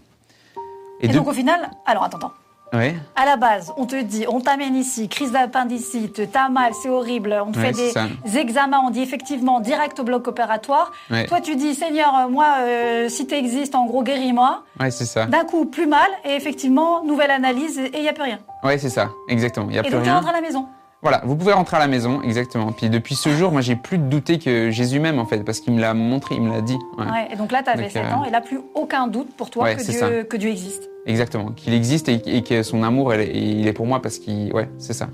Et, 0.99 1.07
de- 1.07 1.13
donc 1.13 1.27
au 1.27 1.31
final, 1.33 1.69
alors 1.85 2.03
attends, 2.03 2.17
attends. 2.17 2.33
Ouais, 2.73 2.95
À 3.17 3.25
la 3.25 3.35
base, 3.35 3.73
on 3.75 3.85
te 3.85 4.01
dit, 4.01 4.25
on 4.29 4.39
t'amène 4.39 4.75
ici, 4.75 5.09
crise 5.09 5.31
d'appendicite, 5.33 6.31
t'as 6.31 6.47
mal, 6.47 6.71
c'est 6.81 6.87
horrible, 6.87 7.35
on 7.45 7.51
te 7.51 7.59
fait 7.59 7.73
ça. 7.73 8.05
des 8.25 8.37
examens, 8.37 8.81
on 8.85 8.89
dit 8.91 9.01
effectivement 9.01 9.59
direct 9.59 9.99
au 9.99 10.03
bloc 10.03 10.27
opératoire. 10.27 10.91
Toi, 11.27 11.41
tu 11.41 11.55
dis, 11.57 11.75
Seigneur, 11.75 12.15
euh, 12.15 12.29
moi, 12.29 12.45
euh, 12.61 13.09
si 13.09 13.27
tu 13.27 13.35
existes, 13.35 13.75
en 13.75 13.85
gros, 13.85 14.03
guéris-moi. 14.03 14.63
ouais, 14.79 14.89
c'est 14.89 15.05
ça. 15.05 15.25
D'un 15.25 15.43
coup, 15.43 15.65
plus 15.65 15.85
mal, 15.87 16.07
et 16.23 16.31
effectivement, 16.35 17.03
nouvelle 17.03 17.31
analyse, 17.31 17.77
et 17.77 17.91
il 17.95 18.01
n'y 18.03 18.09
a 18.09 18.13
plus 18.13 18.23
rien. 18.23 18.39
Ouais, 18.63 18.77
c'est 18.77 18.89
ça, 18.89 19.09
exactement. 19.27 19.67
Il 19.69 19.75
y 19.75 19.77
a 19.77 19.81
Et 19.81 19.83
plus 19.83 19.91
donc, 19.91 20.03
tu 20.03 20.09
rien. 20.09 20.15
rentres 20.19 20.29
à 20.29 20.33
la 20.33 20.41
maison. 20.41 20.65
Voilà, 21.01 21.21
vous 21.25 21.35
pouvez 21.35 21.53
rentrer 21.53 21.77
à 21.77 21.79
la 21.79 21.87
maison, 21.87 22.21
exactement. 22.21 22.71
Puis 22.71 22.87
depuis 22.89 23.15
ce 23.15 23.29
jour, 23.29 23.51
moi, 23.51 23.61
j'ai 23.61 23.75
plus 23.75 23.97
de 23.97 24.03
douter 24.03 24.37
que 24.37 24.69
Jésus 24.69 24.99
m'aime, 24.99 25.17
en 25.17 25.25
fait, 25.25 25.39
parce 25.43 25.59
qu'il 25.59 25.73
me 25.73 25.81
l'a 25.81 25.95
montré, 25.95 26.35
il 26.35 26.41
me 26.43 26.51
l'a 26.51 26.61
dit. 26.61 26.77
Ouais. 26.97 27.05
Ouais, 27.05 27.27
et 27.31 27.35
donc 27.35 27.51
là, 27.51 27.63
tu 27.63 27.69
avais 27.71 27.83
Donc, 27.83 27.91
7 27.91 28.03
euh, 28.05 28.13
ans, 28.13 28.23
et 28.23 28.29
là, 28.29 28.39
plus 28.39 28.59
aucun 28.75 29.07
doute 29.07 29.33
pour 29.35 29.49
toi 29.49 29.63
Ouais, 29.63 29.75
que, 29.75 29.81
Dieu, 29.81 30.23
que 30.25 30.37
Dieu 30.37 30.49
existe. 30.51 30.89
Exactement, 31.07 31.51
qu'il 31.53 31.73
existe 31.73 32.07
et, 32.07 32.21
et 32.37 32.43
que 32.43 32.61
son 32.61 32.83
amour, 32.83 33.13
elle- 33.15 33.35
il 33.35 33.65
est 33.67 33.73
pour 33.73 33.87
moi 33.87 33.99
parce 33.99 34.19
qu'il, 34.19 34.53
ouais, 34.53 34.69
c'est 34.77 34.93
ça. 34.93 35.07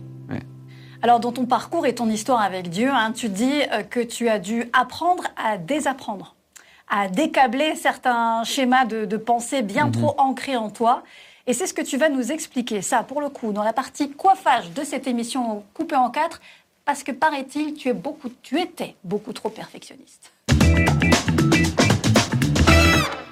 Alors, 1.03 1.19
dans 1.19 1.31
ton 1.31 1.45
parcours 1.45 1.85
et 1.85 1.93
ton 1.93 2.09
histoire 2.09 2.41
avec 2.41 2.69
Dieu, 2.69 2.89
hein, 2.91 3.11
tu 3.15 3.29
dis 3.29 3.61
euh, 3.71 3.83
que 3.83 3.99
tu 3.99 4.27
as 4.29 4.39
dû 4.39 4.65
apprendre 4.73 5.23
à 5.37 5.57
désapprendre, 5.59 6.35
à 6.89 7.07
décabler 7.07 7.75
certains 7.75 8.43
schémas 8.43 8.83
de, 8.85 9.05
de 9.05 9.15
pensée 9.17 9.61
bien 9.61 9.85
Mhm. 9.85 9.91
trop 9.91 10.15
ancrés 10.17 10.57
en 10.57 10.69
toi. 10.71 11.03
Et 11.49 11.53
c'est 11.53 11.65
ce 11.65 11.73
que 11.73 11.81
tu 11.81 11.95
vas 11.95 12.09
nous 12.09 12.33
expliquer, 12.33 12.81
ça, 12.81 13.03
pour 13.03 13.21
le 13.21 13.29
coup, 13.29 13.53
dans 13.53 13.63
la 13.63 13.71
partie 13.71 14.11
coiffage 14.11 14.69
de 14.71 14.83
cette 14.83 15.07
émission 15.07 15.63
coupée 15.73 15.95
en 15.95 16.09
quatre, 16.09 16.41
parce 16.83 17.03
que 17.03 17.13
paraît-il, 17.13 17.73
tu, 17.73 17.87
es 17.87 17.93
beaucoup, 17.93 18.29
tu 18.41 18.59
étais 18.59 18.95
beaucoup 19.05 19.31
trop 19.31 19.47
perfectionniste. 19.47 20.33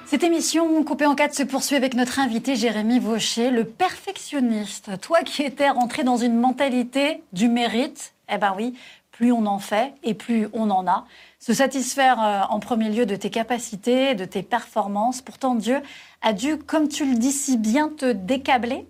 Cette 0.06 0.22
émission 0.22 0.82
coupée 0.82 1.04
en 1.04 1.14
quatre 1.14 1.34
se 1.34 1.42
poursuit 1.42 1.76
avec 1.76 1.92
notre 1.92 2.18
invité 2.18 2.56
Jérémy 2.56 3.00
Vaucher, 3.00 3.50
le 3.50 3.64
perfectionniste. 3.64 4.98
Toi 5.02 5.18
qui 5.20 5.42
étais 5.42 5.68
rentré 5.68 6.02
dans 6.02 6.16
une 6.16 6.38
mentalité 6.40 7.22
du 7.34 7.48
mérite, 7.48 8.14
eh 8.32 8.38
ben 8.38 8.54
oui, 8.56 8.78
plus 9.16 9.32
on 9.32 9.46
en 9.46 9.58
fait 9.58 9.92
et 10.02 10.14
plus 10.14 10.48
on 10.52 10.70
en 10.70 10.86
a. 10.86 11.06
Se 11.38 11.54
satisfaire 11.54 12.18
euh, 12.22 12.40
en 12.50 12.60
premier 12.60 12.90
lieu 12.90 13.06
de 13.06 13.16
tes 13.16 13.30
capacités, 13.30 14.14
de 14.14 14.24
tes 14.24 14.42
performances. 14.42 15.22
Pourtant, 15.22 15.54
Dieu 15.54 15.78
a 16.22 16.32
dû, 16.32 16.58
comme 16.58 16.88
tu 16.88 17.04
le 17.08 17.16
dis 17.16 17.32
si 17.32 17.56
bien, 17.56 17.88
te 17.88 18.12
décabler. 18.12 18.86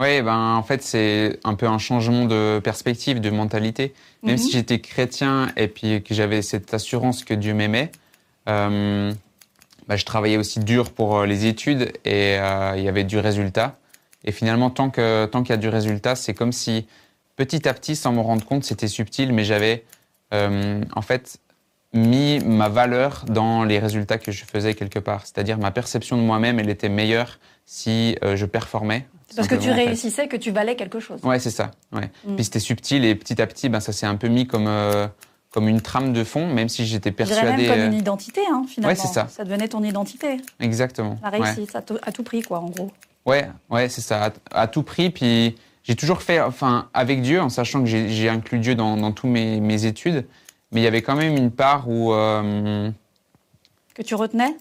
Oui, 0.00 0.22
ben 0.22 0.54
en 0.54 0.62
fait 0.62 0.80
c'est 0.82 1.40
un 1.42 1.54
peu 1.54 1.66
un 1.66 1.78
changement 1.78 2.24
de 2.24 2.60
perspective, 2.62 3.20
de 3.20 3.30
mentalité. 3.30 3.94
Même 4.22 4.36
Mhm. 4.36 4.38
si 4.38 4.52
j'étais 4.52 4.78
chrétien 4.80 5.48
et 5.56 5.66
puis 5.66 6.02
que 6.04 6.14
j'avais 6.14 6.40
cette 6.42 6.72
assurance 6.72 7.24
que 7.24 7.34
Dieu 7.34 7.52
m'aimait, 7.52 7.90
euh, 8.48 9.12
bah, 9.88 9.96
je 9.96 10.04
travaillais 10.04 10.36
aussi 10.36 10.60
dur 10.60 10.92
pour 10.92 11.16
euh, 11.18 11.26
les 11.26 11.46
études 11.46 11.92
et 12.04 12.38
euh, 12.38 12.74
il 12.76 12.84
y 12.84 12.88
avait 12.88 13.02
du 13.02 13.18
résultat. 13.18 13.76
Et 14.24 14.30
finalement, 14.30 14.70
tant 14.70 14.90
qu'il 14.90 15.02
y 15.48 15.52
a 15.52 15.56
du 15.56 15.68
résultat, 15.68 16.14
c'est 16.14 16.34
comme 16.34 16.52
si 16.52 16.86
petit 17.38 17.68
à 17.68 17.72
petit, 17.72 17.96
sans 17.96 18.12
m'en 18.12 18.24
rendre 18.24 18.44
compte, 18.44 18.64
c'était 18.64 18.88
subtil, 18.88 19.32
mais 19.32 19.44
j'avais 19.44 19.84
euh, 20.34 20.82
en 20.94 21.02
fait 21.02 21.38
mis 21.94 22.40
ma 22.40 22.68
valeur 22.68 23.24
dans 23.28 23.64
les 23.64 23.78
résultats 23.78 24.18
que 24.18 24.32
je 24.32 24.44
faisais 24.44 24.74
quelque 24.74 24.98
part. 24.98 25.24
C'est-à-dire 25.24 25.56
ma 25.56 25.70
perception 25.70 26.16
de 26.18 26.22
moi-même, 26.22 26.58
elle 26.58 26.68
était 26.68 26.90
meilleure 26.90 27.38
si 27.64 28.16
euh, 28.24 28.36
je 28.36 28.44
performais. 28.44 29.06
Parce 29.36 29.46
que 29.46 29.54
tu 29.54 29.68
fait. 29.68 29.72
réussissais, 29.72 30.26
que 30.26 30.36
tu 30.36 30.50
valais 30.50 30.74
quelque 30.74 31.00
chose. 31.00 31.20
Ouais, 31.22 31.38
c'est 31.38 31.50
ça. 31.50 31.70
Ouais. 31.92 32.10
Mm. 32.26 32.34
Puis 32.34 32.44
c'était 32.44 32.60
subtil 32.60 33.04
et 33.04 33.14
petit 33.14 33.40
à 33.40 33.46
petit, 33.46 33.68
ben, 33.68 33.78
ça 33.80 33.92
s'est 33.92 34.06
un 34.06 34.16
peu 34.16 34.28
mis 34.28 34.46
comme, 34.46 34.66
euh, 34.66 35.06
comme 35.52 35.68
une 35.68 35.80
trame 35.80 36.12
de 36.12 36.24
fond, 36.24 36.52
même 36.52 36.68
si 36.68 36.86
j'étais 36.86 37.12
persuadé. 37.12 37.68
même 37.68 37.68
comme 37.68 37.92
une 37.92 37.98
identité, 37.98 38.40
hein, 38.50 38.64
finalement. 38.68 38.92
Ouais, 38.92 39.00
c'est 39.00 39.12
ça. 39.14 39.28
Ça 39.28 39.44
devenait 39.44 39.68
ton 39.68 39.84
identité, 39.84 40.38
Exactement. 40.58 41.18
la 41.22 41.30
ouais. 41.30 41.52
réussite, 41.52 41.76
à, 41.76 41.82
tout, 41.82 41.98
à 42.02 42.10
tout 42.10 42.24
prix, 42.24 42.42
quoi, 42.42 42.58
en 42.58 42.66
gros. 42.66 42.90
Ouais, 43.24 43.48
ouais, 43.70 43.88
c'est 43.88 44.00
ça, 44.00 44.26
à, 44.26 44.62
à 44.62 44.66
tout 44.66 44.82
prix. 44.82 45.10
Puis 45.10 45.56
j'ai 45.88 45.96
toujours 45.96 46.20
fait, 46.22 46.38
enfin, 46.40 46.88
avec 46.92 47.22
Dieu, 47.22 47.40
en 47.40 47.48
sachant 47.48 47.80
que 47.80 47.86
j'ai 47.86 48.28
inclus 48.28 48.58
Dieu 48.58 48.74
dans, 48.74 48.96
dans 48.98 49.10
tous 49.10 49.26
mes, 49.26 49.58
mes 49.58 49.86
études, 49.86 50.26
mais 50.70 50.82
il 50.82 50.84
y 50.84 50.86
avait 50.86 51.00
quand 51.00 51.16
même 51.16 51.34
une 51.34 51.50
part 51.50 51.88
où, 51.88 52.12
euh, 52.12 52.90
Que 53.94 54.02
tu 54.02 54.14
retenais? 54.14 54.54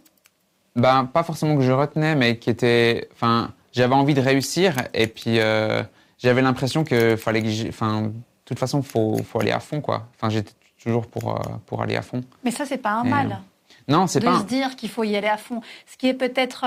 Ben, 0.77 1.03
pas 1.05 1.24
forcément 1.24 1.55
que 1.57 1.63
je 1.63 1.72
retenais, 1.74 2.15
mais 2.15 2.38
qui 2.38 2.50
était, 2.50 3.10
enfin, 3.13 3.51
j'avais 3.74 3.93
envie 3.96 4.13
de 4.13 4.22
réussir, 4.22 4.74
et 4.93 5.07
puis 5.07 5.39
euh, 5.39 5.84
j'avais 6.17 6.41
l'impression 6.41 6.84
que 6.86 7.15
fallait 7.17 7.43
que, 7.43 7.67
enfin, 7.69 8.03
de 8.03 8.12
toute 8.46 8.57
façon, 8.57 8.81
faut, 8.81 9.17
faut 9.29 9.41
aller 9.41 9.51
à 9.51 9.60
fond, 9.60 9.81
quoi. 9.81 10.07
Enfin, 10.15 10.29
j'étais 10.29 10.53
toujours 10.81 11.07
pour, 11.07 11.36
euh, 11.36 11.41
pour 11.65 11.81
aller 11.81 11.98
à 11.98 12.01
fond. 12.01 12.22
Mais 12.46 12.51
ça, 12.51 12.65
c'est 12.65 12.77
pas 12.77 12.91
un 12.91 13.03
Et, 13.03 13.10
mal. 13.10 13.39
Non, 13.89 14.07
c'est 14.07 14.19
de 14.22 14.25
pas. 14.25 14.36
se 14.38 14.41
un- 14.41 14.43
dire 14.43 14.75
qu'il 14.77 14.89
faut 14.89 15.03
y 15.03 15.15
aller 15.17 15.27
à 15.27 15.38
fond. 15.38 15.62
Ce 15.91 15.98
qui 15.98 16.07
est 16.07 16.13
peut-être 16.13 16.65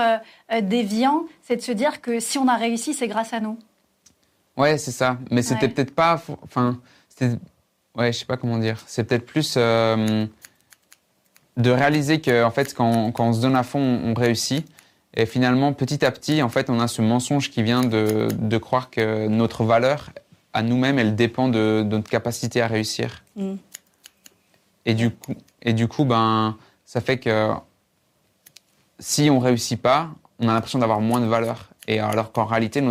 euh, 0.53 0.61
déviant, 0.61 1.23
c'est 1.41 1.55
de 1.55 1.61
se 1.61 1.71
dire 1.71 2.01
que 2.01 2.19
si 2.19 2.37
on 2.37 2.47
a 2.47 2.57
réussi, 2.57 2.93
c'est 2.93 3.07
grâce 3.07 3.33
à 3.33 3.39
nous. 3.39 3.57
Ouais, 4.61 4.77
c'est 4.77 4.91
ça. 4.91 5.17
Mais 5.31 5.41
c'était 5.41 5.67
peut-être 5.67 5.95
pas. 5.95 6.21
Enfin, 6.43 6.79
c'était. 7.09 7.35
Ouais, 7.97 8.13
je 8.13 8.19
sais 8.19 8.25
pas 8.25 8.37
comment 8.37 8.59
dire. 8.59 8.81
C'est 8.85 9.03
peut-être 9.03 9.25
plus 9.25 9.55
euh, 9.57 10.25
de 11.57 11.71
réaliser 11.71 12.21
que, 12.21 12.43
en 12.43 12.51
fait, 12.51 12.73
quand, 12.73 13.11
quand 13.11 13.29
on 13.29 13.33
se 13.33 13.41
donne 13.41 13.55
à 13.55 13.63
fond, 13.63 13.79
on 13.79 14.13
réussit. 14.13 14.65
Et 15.15 15.25
finalement, 15.25 15.73
petit 15.73 16.05
à 16.05 16.11
petit, 16.11 16.41
en 16.41 16.49
fait, 16.49 16.69
on 16.69 16.79
a 16.79 16.87
ce 16.87 17.01
mensonge 17.01 17.49
qui 17.49 17.63
vient 17.63 17.81
de, 17.81 18.27
de 18.31 18.57
croire 18.57 18.89
que 18.91 19.27
notre 19.27 19.63
valeur 19.63 20.11
à 20.53 20.61
nous-mêmes, 20.61 20.99
elle 20.99 21.15
dépend 21.15 21.47
de, 21.49 21.81
de 21.83 21.97
notre 21.97 22.09
capacité 22.09 22.61
à 22.61 22.67
réussir. 22.67 23.23
Mm. 23.35 23.55
Et 24.85 24.93
du 24.93 25.09
coup, 25.09 25.33
et 25.63 25.73
du 25.73 25.87
coup, 25.87 26.05
ben, 26.05 26.57
ça 26.85 27.01
fait 27.01 27.17
que 27.17 27.51
si 28.99 29.29
on 29.29 29.39
réussit 29.39 29.81
pas, 29.81 30.11
on 30.39 30.47
a 30.47 30.53
l'impression 30.53 30.79
d'avoir 30.79 31.01
moins 31.01 31.19
de 31.19 31.25
valeur. 31.25 31.70
Et 31.87 31.99
alors 31.99 32.31
qu'en 32.31 32.45
réalité, 32.45 32.83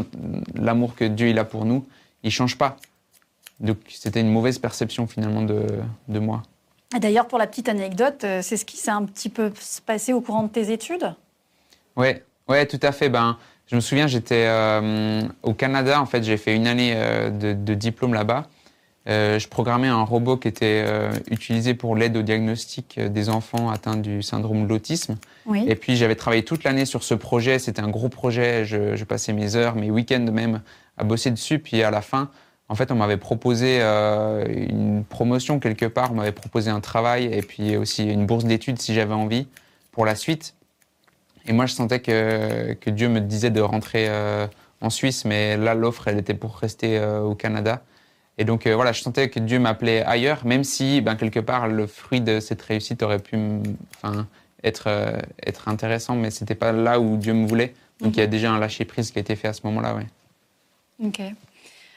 l'amour 0.55 0.95
que 0.95 1.05
Dieu 1.05 1.29
il 1.29 1.39
a 1.39 1.45
pour 1.45 1.65
nous, 1.65 1.87
il 2.23 2.31
change 2.31 2.59
pas. 2.59 2.77
Donc 3.61 3.79
c'était 3.89 4.21
une 4.21 4.33
mauvaise 4.33 4.59
perception 4.59 5.07
finalement 5.07 5.43
de, 5.43 5.67
de 6.09 6.19
moi. 6.19 6.43
D'ailleurs, 6.99 7.29
pour 7.29 7.39
la 7.39 7.47
petite 7.47 7.69
anecdote, 7.69 8.25
euh, 8.25 8.41
c'est 8.43 8.57
ce 8.57 8.65
qui 8.65 8.77
s'est 8.77 8.91
un 8.91 9.05
petit 9.05 9.29
peu 9.29 9.53
passé 9.87 10.13
au 10.13 10.21
courant 10.21 10.43
de 10.43 10.49
tes 10.49 10.73
études? 10.73 11.15
Ouais, 11.95 12.25
ouais, 12.49 12.67
tout 12.67 12.81
à 12.83 12.91
fait. 12.91 13.09
Ben, 13.09 13.39
je 13.67 13.77
me 13.77 13.81
souviens, 13.81 14.09
j'étais 14.09 14.47
euh, 14.49 15.23
au 15.45 15.55
Canada. 15.55 16.01
En 16.01 16.07
fait, 16.07 16.25
j'ai 16.25 16.37
fait 16.37 16.57
une 16.57 16.67
année 16.67 16.95
euh, 16.97 17.31
de, 17.31 17.53
de 17.53 17.75
diplôme 17.75 18.13
là-bas. 18.13 18.49
Euh, 19.09 19.39
je 19.39 19.49
programmais 19.49 19.89
un 19.89 20.03
robot 20.03 20.37
qui 20.37 20.49
était 20.49 20.85
euh, 20.85 21.11
utilisé 21.31 21.73
pour 21.73 21.97
l'aide 21.97 22.19
au 22.19 22.23
diagnostic 22.23 22.99
euh, 22.99 23.09
des 23.09 23.31
enfants 23.31 23.71
atteints 23.71 23.97
du 23.97 24.21
syndrome 24.21 24.65
de 24.65 24.69
l'autisme. 24.69 25.17
Oui. 25.47 25.65
Et 25.67 25.75
puis 25.75 25.97
j'avais 25.97 26.17
travaillé 26.17 26.45
toute 26.45 26.65
l'année 26.65 26.85
sur 26.85 27.03
ce 27.03 27.15
projet. 27.15 27.59
C'était 27.59 27.81
un 27.81 27.89
gros 27.89 28.11
projet. 28.11 28.67
Je, 28.67 28.97
je 28.97 29.05
passais 29.05 29.33
mes 29.33 29.57
heures, 29.57 29.75
mes 29.75 29.91
week-ends 29.91 30.27
même 30.31 30.61
à 30.99 31.05
bosser 31.05 31.31
dessus. 31.31 31.59
Puis 31.59 31.83
à 31.83 31.91
la 31.91 32.03
fin, 32.03 32.29
en 32.69 32.75
fait, 32.75 32.93
on 32.93 32.95
m'avait 32.95 33.17
proposé 33.17 33.79
euh, 33.81 34.45
une 34.47 35.03
promotion 35.05 35.61
quelque 35.61 35.87
part. 35.87 36.13
On 36.13 36.17
m'avait 36.17 36.31
proposé 36.31 36.71
un 36.71 36.81
travail 36.81 37.25
et 37.33 37.41
puis 37.41 37.79
aussi 37.79 38.05
une 38.05 38.27
bourse 38.27 38.45
d'études 38.45 38.81
si 38.83 38.93
j'avais 38.93 39.15
envie 39.15 39.49
pour 39.93 40.05
la 40.05 40.15
suite. 40.15 40.55
Et 41.47 41.55
moi, 41.55 41.65
je 41.65 41.73
sentais 41.73 42.01
que, 42.01 42.75
que 42.75 42.91
Dieu 42.91 43.09
me 43.09 43.21
disait 43.21 43.51
de 43.51 43.63
rentrer 43.63 44.11
en 44.83 44.91
Suisse, 44.91 45.25
mais 45.25 45.57
là, 45.57 45.75
l'offre, 45.75 46.07
elle 46.07 46.19
était 46.19 46.35
pour 46.35 46.59
rester 46.59 47.03
au 47.03 47.35
Canada. 47.35 47.83
Et 48.41 48.45
donc, 48.45 48.67
euh, 48.67 48.75
voilà, 48.75 48.93
je 48.93 49.03
sentais 49.03 49.29
que 49.29 49.39
Dieu 49.39 49.59
m'appelait 49.59 50.03
ailleurs, 50.03 50.47
même 50.47 50.65
si, 50.65 51.03
ben, 51.03 51.15
quelque 51.15 51.41
part, 51.41 51.69
le 51.69 51.87
fruit 51.87 52.23
de 52.23 52.41
cette 52.41 52.63
réussite 52.63 53.03
aurait 53.03 53.19
pu 53.19 53.37
être, 54.65 54.85
euh, 54.87 55.21
être 55.47 55.69
intéressant, 55.69 56.17
mais 56.17 56.31
c'était 56.31 56.55
pas 56.55 56.73
là 56.73 56.99
où 57.01 57.19
Dieu 57.19 57.35
me 57.35 57.47
voulait. 57.47 57.75
Donc, 58.01 58.17
il 58.17 58.21
y 58.21 58.23
a 58.23 58.27
déjà 58.27 58.51
un 58.51 58.59
lâcher-prise 58.59 59.11
qui 59.11 59.19
a 59.19 59.21
été 59.21 59.37
fait 59.37 59.49
à 59.49 59.53
ce 59.53 59.61
moment-là, 59.65 59.95
ouais. 59.95 60.07
Ok. 61.05 61.21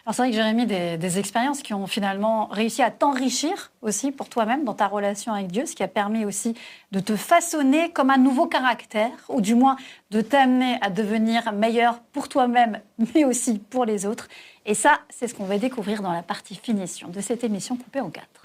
Alors 0.05 0.15
c'est 0.15 0.23
vrai 0.23 0.31
que 0.31 0.35
Jérémy, 0.35 0.65
des, 0.65 0.97
des 0.97 1.17
expériences 1.17 1.61
qui 1.61 1.73
ont 1.73 1.87
finalement 1.87 2.47
réussi 2.47 2.81
à 2.81 2.91
t'enrichir 2.91 3.71
aussi 3.81 4.11
pour 4.11 4.27
toi-même 4.27 4.65
dans 4.65 4.73
ta 4.73 4.87
relation 4.87 5.31
avec 5.31 5.47
Dieu, 5.47 5.65
ce 5.65 5.75
qui 5.75 5.83
a 5.83 5.87
permis 5.87 6.25
aussi 6.25 6.55
de 6.91 6.99
te 6.99 7.15
façonner 7.15 7.89
comme 7.91 8.09
un 8.09 8.17
nouveau 8.17 8.45
caractère, 8.45 9.11
ou 9.29 9.39
du 9.39 9.55
moins 9.55 9.77
de 10.11 10.19
t'amener 10.19 10.77
à 10.81 10.89
devenir 10.89 11.53
meilleur 11.53 11.99
pour 12.11 12.27
toi-même, 12.27 12.81
mais 13.15 13.23
aussi 13.23 13.59
pour 13.59 13.85
les 13.85 14.05
autres. 14.05 14.27
Et 14.65 14.73
ça, 14.73 14.99
c'est 15.09 15.29
ce 15.29 15.35
qu'on 15.35 15.45
va 15.45 15.57
découvrir 15.57 16.01
dans 16.01 16.11
la 16.11 16.21
partie 16.21 16.55
finition 16.55 17.07
de 17.07 17.21
cette 17.21 17.45
émission 17.45 17.77
coupée 17.77 18.01
en 18.01 18.09
quatre. 18.09 18.41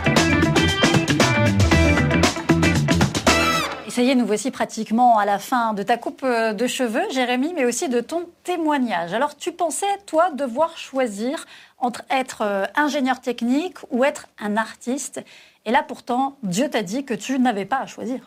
Ça 3.98 4.04
y 4.04 4.10
est, 4.10 4.14
nous 4.14 4.26
voici 4.26 4.52
pratiquement 4.52 5.18
à 5.18 5.24
la 5.24 5.40
fin 5.40 5.74
de 5.74 5.82
ta 5.82 5.96
coupe 5.96 6.22
euh, 6.22 6.52
de 6.52 6.68
cheveux, 6.68 7.02
Jérémy, 7.10 7.52
mais 7.52 7.64
aussi 7.64 7.88
de 7.88 7.98
ton 7.98 8.28
témoignage. 8.44 9.12
Alors, 9.12 9.36
tu 9.36 9.50
pensais, 9.50 9.88
toi, 10.06 10.30
devoir 10.30 10.78
choisir 10.78 11.46
entre 11.78 12.02
être 12.08 12.42
euh, 12.42 12.64
ingénieur 12.76 13.20
technique 13.20 13.76
ou 13.90 14.04
être 14.04 14.28
un 14.38 14.56
artiste. 14.56 15.20
Et 15.66 15.72
là, 15.72 15.82
pourtant, 15.82 16.36
Dieu 16.44 16.70
t'a 16.70 16.84
dit 16.84 17.04
que 17.04 17.12
tu 17.12 17.40
n'avais 17.40 17.64
pas 17.64 17.78
à 17.78 17.86
choisir. 17.86 18.20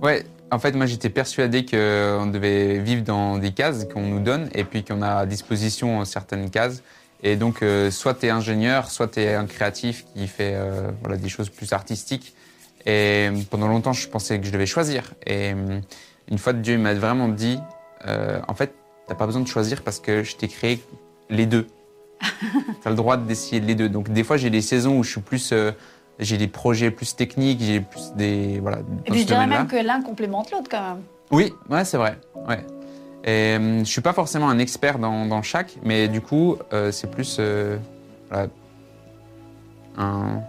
Ouais, 0.00 0.24
en 0.52 0.60
fait, 0.60 0.76
moi 0.76 0.86
j'étais 0.86 1.10
persuadé 1.10 1.66
qu'on 1.66 2.26
devait 2.26 2.78
vivre 2.78 3.02
dans 3.02 3.36
des 3.36 3.50
cases 3.50 3.86
qu'on 3.92 4.02
nous 4.02 4.20
donne 4.20 4.48
et 4.54 4.62
puis 4.62 4.84
qu'on 4.84 5.02
a 5.02 5.14
à 5.14 5.26
disposition 5.26 6.04
certaines 6.04 6.50
cases. 6.50 6.84
Et 7.24 7.34
donc, 7.34 7.64
euh, 7.64 7.90
soit 7.90 8.14
tu 8.14 8.26
es 8.26 8.30
ingénieur, 8.30 8.88
soit 8.88 9.08
tu 9.08 9.22
es 9.22 9.34
un 9.34 9.46
créatif 9.46 10.04
qui 10.14 10.28
fait 10.28 10.56
voilà, 11.00 11.16
des 11.16 11.28
choses 11.28 11.50
plus 11.50 11.72
artistiques. 11.72 12.32
Et 12.86 13.28
pendant 13.50 13.68
longtemps, 13.68 13.92
je 13.92 14.08
pensais 14.08 14.38
que 14.40 14.46
je 14.46 14.50
devais 14.52 14.66
choisir. 14.66 15.12
Et 15.26 15.52
euh, 15.54 15.80
une 16.30 16.38
fois, 16.38 16.52
Dieu 16.52 16.78
m'a 16.78 16.94
vraiment 16.94 17.28
dit 17.28 17.58
euh, 18.06 18.40
en 18.48 18.54
fait, 18.54 18.74
t'as 19.06 19.14
pas 19.14 19.26
besoin 19.26 19.42
de 19.42 19.48
choisir 19.48 19.82
parce 19.82 19.98
que 20.00 20.22
je 20.22 20.36
t'ai 20.36 20.48
créé 20.48 20.80
les 21.28 21.46
deux. 21.46 21.66
tu 22.20 22.86
as 22.86 22.90
le 22.90 22.96
droit 22.96 23.16
d'essayer 23.16 23.60
les 23.60 23.74
deux. 23.74 23.88
Donc, 23.88 24.08
des 24.10 24.24
fois, 24.24 24.36
j'ai 24.36 24.50
des 24.50 24.62
saisons 24.62 24.98
où 24.98 25.02
je 25.02 25.10
suis 25.12 25.20
plus. 25.20 25.50
euh, 25.52 25.72
j'ai 26.18 26.36
des 26.36 26.48
projets 26.48 26.90
plus 26.90 27.16
techniques, 27.16 27.60
j'ai 27.62 27.80
plus 27.80 28.12
des. 28.14 28.60
Voilà, 28.60 28.78
Et 29.06 29.10
puis, 29.10 29.20
je 29.20 29.26
dirais 29.26 29.46
même 29.46 29.66
que 29.66 29.76
l'un 29.76 30.02
complémente 30.02 30.50
l'autre 30.50 30.68
quand 30.70 30.82
même. 30.82 31.02
Oui, 31.30 31.52
ouais, 31.70 31.84
c'est 31.84 31.96
vrai. 31.96 32.18
Ouais. 32.48 32.58
Et, 33.24 33.56
euh, 33.58 33.78
je 33.80 33.84
suis 33.90 34.00
pas 34.00 34.12
forcément 34.12 34.48
un 34.50 34.58
expert 34.58 34.98
dans, 34.98 35.26
dans 35.26 35.42
chaque, 35.42 35.76
mais 35.82 36.08
du 36.08 36.20
coup, 36.20 36.56
euh, 36.72 36.90
c'est 36.90 37.10
plus 37.10 37.36
euh, 37.38 37.76
voilà, 38.30 38.48
un- 39.96 40.40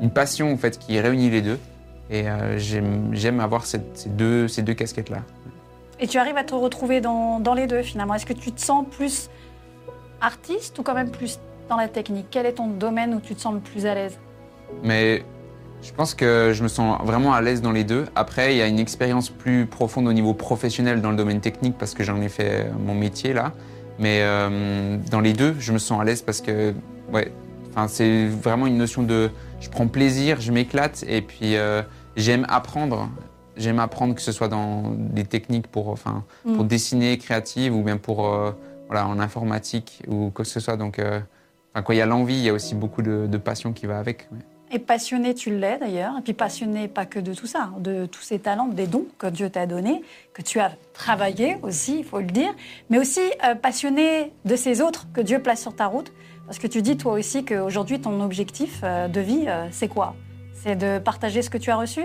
une 0.00 0.10
passion 0.10 0.52
en 0.52 0.56
fait 0.56 0.78
qui 0.78 0.98
réunit 1.00 1.30
les 1.30 1.42
deux. 1.42 1.58
Et 2.10 2.28
euh, 2.28 2.58
j'aime 2.58 3.40
avoir 3.40 3.64
cette- 3.64 3.96
ces 3.96 4.08
deux, 4.10 4.48
ces 4.48 4.62
deux 4.62 4.74
casquettes-là. 4.74 5.18
Et 6.00 6.06
tu 6.06 6.18
arrives 6.18 6.36
à 6.36 6.44
te 6.44 6.54
retrouver 6.54 7.00
dans, 7.00 7.40
dans 7.40 7.54
les 7.54 7.66
deux 7.66 7.82
finalement. 7.82 8.14
Est-ce 8.14 8.26
que 8.26 8.32
tu 8.32 8.52
te 8.52 8.60
sens 8.60 8.84
plus 8.90 9.30
artiste 10.20 10.78
ou 10.78 10.82
quand 10.82 10.94
même 10.94 11.10
plus 11.10 11.38
dans 11.68 11.76
la 11.76 11.88
technique? 11.88 12.26
Quel 12.30 12.46
est 12.46 12.52
ton 12.54 12.66
domaine 12.68 13.14
où 13.14 13.20
tu 13.20 13.34
te 13.34 13.40
sens 13.40 13.54
le 13.54 13.60
plus 13.60 13.86
à 13.86 13.94
l'aise? 13.94 14.18
Mais 14.82 15.22
je 15.82 15.92
pense 15.92 16.14
que 16.14 16.52
je 16.54 16.62
me 16.62 16.68
sens 16.68 16.98
vraiment 17.04 17.32
à 17.32 17.40
l'aise 17.40 17.62
dans 17.62 17.72
les 17.72 17.84
deux. 17.84 18.06
Après, 18.14 18.54
il 18.54 18.58
y 18.58 18.62
a 18.62 18.66
une 18.66 18.78
expérience 18.78 19.30
plus 19.30 19.66
profonde 19.66 20.06
au 20.08 20.12
niveau 20.12 20.34
professionnel 20.34 21.00
dans 21.00 21.10
le 21.10 21.16
domaine 21.16 21.40
technique 21.40 21.76
parce 21.78 21.94
que 21.94 22.04
j'en 22.04 22.20
ai 22.20 22.28
fait 22.28 22.66
mon 22.84 22.94
métier 22.94 23.32
là. 23.32 23.52
Mais 23.98 24.20
euh, 24.22 24.96
dans 25.10 25.20
les 25.20 25.32
deux, 25.32 25.54
je 25.58 25.72
me 25.72 25.78
sens 25.78 26.00
à 26.00 26.04
l'aise 26.04 26.22
parce 26.22 26.40
que 26.40 26.74
ouais, 27.12 27.30
enfin 27.72 27.88
c'est 27.88 28.26
vraiment 28.26 28.66
une 28.66 28.76
notion 28.76 29.02
de 29.02 29.30
je 29.60 29.68
prends 29.70 29.88
plaisir, 29.88 30.40
je 30.40 30.52
m'éclate 30.52 31.04
et 31.08 31.22
puis 31.22 31.56
euh, 31.56 31.82
j'aime 32.16 32.46
apprendre. 32.48 33.08
J'aime 33.56 33.80
apprendre 33.80 34.14
que 34.14 34.22
ce 34.22 34.32
soit 34.32 34.48
dans 34.48 34.92
des 34.96 35.24
techniques 35.24 35.66
pour 35.66 35.88
enfin 35.88 36.24
pour 36.42 36.64
Mm. 36.64 36.68
dessiner 36.68 37.18
créative 37.18 37.76
ou 37.76 37.82
bien 37.82 37.98
pour 37.98 38.26
euh, 38.32 38.52
voilà 38.88 39.06
en 39.06 39.18
informatique 39.20 40.02
ou 40.08 40.30
quoi 40.30 40.44
que 40.44 40.50
ce 40.50 40.58
soit. 40.58 40.76
Donc 40.78 40.98
euh, 40.98 41.20
enfin, 41.74 41.82
quand 41.82 41.92
il 41.92 41.98
y 41.98 42.00
a 42.00 42.06
l'envie, 42.06 42.34
il 42.34 42.44
y 42.44 42.48
a 42.48 42.54
aussi 42.54 42.74
beaucoup 42.74 43.02
de, 43.02 43.26
de 43.26 43.38
passion 43.38 43.72
qui 43.74 43.84
va 43.86 43.98
avec. 43.98 44.26
ouais. 44.32 44.38
Et 44.74 44.78
passionné, 44.78 45.34
tu 45.34 45.54
l'es 45.54 45.76
d'ailleurs. 45.78 46.14
Et 46.18 46.22
puis 46.22 46.32
passionné, 46.32 46.88
pas 46.88 47.04
que 47.04 47.18
de 47.18 47.34
tout 47.34 47.46
ça, 47.46 47.64
hein, 47.64 47.74
de 47.78 48.06
tous 48.06 48.22
ces 48.22 48.38
talents, 48.38 48.68
des 48.68 48.86
dons 48.86 49.04
que 49.18 49.26
Dieu 49.26 49.50
t'a 49.50 49.66
donnés, 49.66 50.00
que 50.32 50.40
tu 50.40 50.58
as 50.60 50.72
travaillé 50.94 51.58
aussi, 51.62 51.98
il 51.98 52.04
faut 52.04 52.20
le 52.20 52.24
dire. 52.24 52.54
Mais 52.88 52.98
aussi 52.98 53.20
euh, 53.44 53.54
passionné 53.54 54.32
de 54.46 54.56
ces 54.56 54.80
autres 54.80 55.08
que 55.12 55.20
Dieu 55.20 55.40
place 55.40 55.60
sur 55.60 55.76
ta 55.76 55.84
route. 55.88 56.10
Parce 56.46 56.58
que 56.58 56.66
tu 56.66 56.82
dis 56.82 56.96
toi 56.96 57.14
aussi 57.14 57.44
qu'aujourd'hui, 57.44 58.00
ton 58.00 58.20
objectif 58.20 58.80
euh, 58.82 59.08
de 59.08 59.20
vie, 59.20 59.44
euh, 59.46 59.68
c'est 59.70 59.88
quoi? 59.88 60.14
C'est 60.52 60.76
de 60.76 60.98
partager 60.98 61.42
ce 61.42 61.50
que 61.50 61.58
tu 61.58 61.70
as 61.70 61.76
reçu? 61.76 62.02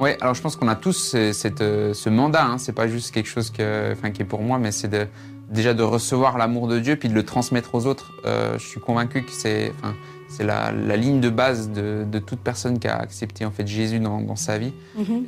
Ouais, 0.00 0.16
alors 0.20 0.34
je 0.34 0.42
pense 0.42 0.56
qu'on 0.56 0.68
a 0.68 0.76
tous 0.76 1.10
ce, 1.10 1.32
cette, 1.32 1.60
euh, 1.60 1.94
ce 1.94 2.08
mandat. 2.10 2.44
Hein. 2.44 2.58
C'est 2.58 2.72
pas 2.72 2.88
juste 2.88 3.12
quelque 3.12 3.28
chose 3.28 3.50
que, 3.50 3.92
enfin, 3.92 4.10
qui 4.10 4.22
est 4.22 4.26
pour 4.26 4.42
moi, 4.42 4.58
mais 4.58 4.72
c'est 4.72 4.88
de, 4.88 5.06
déjà 5.48 5.74
de 5.74 5.82
recevoir 5.82 6.38
l'amour 6.38 6.68
de 6.68 6.78
Dieu 6.80 6.96
puis 6.96 7.08
de 7.08 7.14
le 7.14 7.24
transmettre 7.24 7.74
aux 7.74 7.86
autres. 7.86 8.12
Euh, 8.24 8.58
je 8.58 8.66
suis 8.66 8.80
convaincu 8.80 9.22
que 9.22 9.30
c'est, 9.30 9.72
enfin, 9.78 9.94
c'est 10.28 10.44
la, 10.44 10.72
la 10.72 10.96
ligne 10.96 11.20
de 11.20 11.28
base 11.28 11.70
de, 11.70 12.04
de 12.10 12.18
toute 12.18 12.40
personne 12.40 12.78
qui 12.78 12.88
a 12.88 12.96
accepté 12.96 13.44
en 13.44 13.50
fait 13.50 13.66
Jésus 13.66 14.00
dans, 14.00 14.20
dans 14.20 14.36
sa 14.36 14.58
vie. 14.58 14.72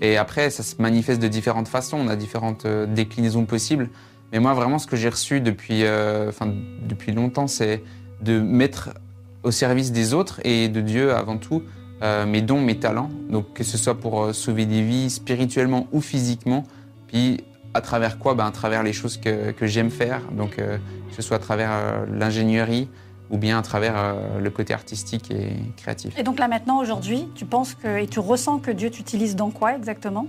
Et 0.01 0.17
après, 0.17 0.51
ça 0.51 0.63
se 0.63 0.81
manifeste 0.81 1.21
de 1.21 1.29
différentes 1.29 1.69
façons. 1.69 1.99
On 1.99 2.09
a 2.09 2.17
différentes 2.17 2.65
euh, 2.65 2.87
déclinaisons 2.87 3.45
possibles. 3.45 3.91
Mais 4.33 4.41
moi, 4.41 4.55
vraiment, 4.55 4.79
ce 4.79 4.87
que 4.87 4.97
j'ai 4.97 5.11
reçu 5.11 5.41
depuis, 5.41 5.85
euh, 5.85 6.31
enfin, 6.31 6.53
depuis 6.83 7.13
longtemps, 7.13 7.47
c'est 7.47 7.83
de 8.25 8.41
mettre 8.41 8.91
au 9.43 9.51
service 9.51 9.93
des 9.93 10.15
autres 10.15 10.41
et 10.45 10.69
de 10.69 10.81
Dieu 10.81 11.15
avant 11.15 11.37
tout 11.37 11.63
euh, 12.03 12.27
mes 12.27 12.43
dons, 12.43 12.61
mes 12.61 12.79
talents. 12.79 13.11
Donc, 13.31 13.53
que 13.55 13.63
ce 13.63 13.79
soit 13.79 13.95
pour 13.95 14.23
euh, 14.23 14.33
sauver 14.33 14.67
des 14.67 14.83
vies 14.83 15.11
spirituellement 15.11 15.87
ou 15.93 16.01
physiquement. 16.01 16.65
Puis, 17.07 17.45
à 17.73 17.81
travers 17.81 18.19
quoi? 18.19 18.35
Ben, 18.35 18.47
À 18.47 18.51
travers 18.51 18.83
les 18.83 18.93
choses 18.93 19.17
que, 19.17 19.53
que 19.53 19.67
j'aime 19.67 19.91
faire. 19.91 20.21
Donc, 20.33 20.59
euh, 20.59 20.79
que 21.09 21.15
ce 21.15 21.23
soit 21.23 21.37
à 21.37 21.41
travers 21.41 21.71
l'ingénierie 22.11 22.89
ou 23.31 23.39
bien 23.39 23.59
à 23.59 23.63
travers 23.63 24.17
le 24.39 24.51
côté 24.51 24.75
artistique 24.75 25.31
et 25.31 25.57
créatif. 25.77 26.17
Et 26.19 26.23
donc 26.23 26.39
là 26.39 26.47
maintenant, 26.47 26.79
aujourd'hui, 26.79 27.27
tu 27.35 27.47
penses 27.47 27.75
que, 27.75 28.03
et 28.03 28.07
tu 28.07 28.21
ressens 28.21 28.59
que 28.59 28.71
Dieu 28.71 28.91
t'utilise 28.91 29.35
dans 29.35 29.51
quoi 29.51 29.75
exactement? 29.75 30.27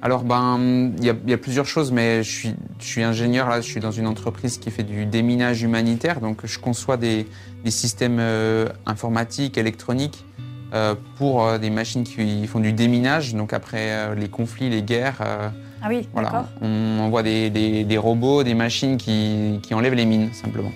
Alors, 0.00 0.22
ben, 0.22 0.92
il 0.98 1.04
y, 1.04 1.10
a- 1.10 1.14
il 1.24 1.30
y 1.30 1.34
a 1.34 1.38
plusieurs 1.38 1.66
choses, 1.66 1.90
mais 1.90 2.22
je 2.22 2.30
suis, 2.30 2.54
je 2.78 2.84
suis 2.86 3.02
ingénieur, 3.02 3.48
là, 3.48 3.60
je 3.60 3.66
suis 3.68 3.80
dans 3.80 3.90
une 3.90 4.06
entreprise 4.06 4.58
qui 4.58 4.70
fait 4.70 4.84
du 4.84 5.06
déminage 5.06 5.62
humanitaire, 5.62 6.20
donc 6.20 6.46
je 6.46 6.58
conçois 6.60 6.96
des, 6.96 7.26
des 7.64 7.70
systèmes 7.72 8.18
euh, 8.20 8.68
informatiques, 8.86 9.58
électroniques, 9.58 10.24
euh, 10.72 10.94
pour 11.16 11.44
euh, 11.44 11.58
des 11.58 11.70
machines 11.70 12.04
qui 12.04 12.46
font 12.46 12.60
du 12.60 12.72
déminage, 12.72 13.34
donc 13.34 13.52
après 13.52 14.14
les 14.14 14.28
conflits, 14.28 14.70
les 14.70 14.82
guerres, 14.82 15.18
euh, 15.20 15.48
Ah 15.82 15.86
oui, 15.88 16.08
voilà, 16.12 16.28
d'accord. 16.30 16.46
on 16.60 17.00
envoie 17.00 17.24
des, 17.24 17.50
des- 17.50 17.82
des 17.84 17.98
robots, 17.98 18.44
des 18.44 18.54
machines 18.54 18.98
qui, 18.98 19.58
qui 19.62 19.74
enlèvent 19.74 19.94
les 19.94 20.06
mines, 20.06 20.32
simplement. 20.32 20.70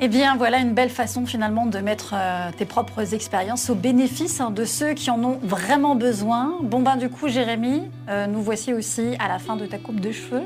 Eh 0.00 0.08
bien, 0.08 0.36
voilà 0.36 0.58
une 0.58 0.74
belle 0.74 0.90
façon 0.90 1.26
finalement 1.26 1.66
de 1.66 1.78
mettre 1.78 2.14
euh, 2.16 2.50
tes 2.56 2.64
propres 2.64 3.14
expériences 3.14 3.70
au 3.70 3.74
bénéfice 3.74 4.40
hein, 4.40 4.50
de 4.50 4.64
ceux 4.64 4.94
qui 4.94 5.10
en 5.10 5.22
ont 5.22 5.38
vraiment 5.42 5.94
besoin. 5.94 6.56
Bon 6.62 6.80
ben 6.80 6.96
du 6.96 7.08
coup, 7.08 7.28
Jérémy, 7.28 7.82
euh, 8.08 8.26
nous 8.26 8.42
voici 8.42 8.72
aussi 8.72 9.14
à 9.18 9.28
la 9.28 9.38
fin 9.38 9.56
de 9.56 9.66
ta 9.66 9.78
coupe 9.78 10.00
de 10.00 10.10
cheveux. 10.10 10.42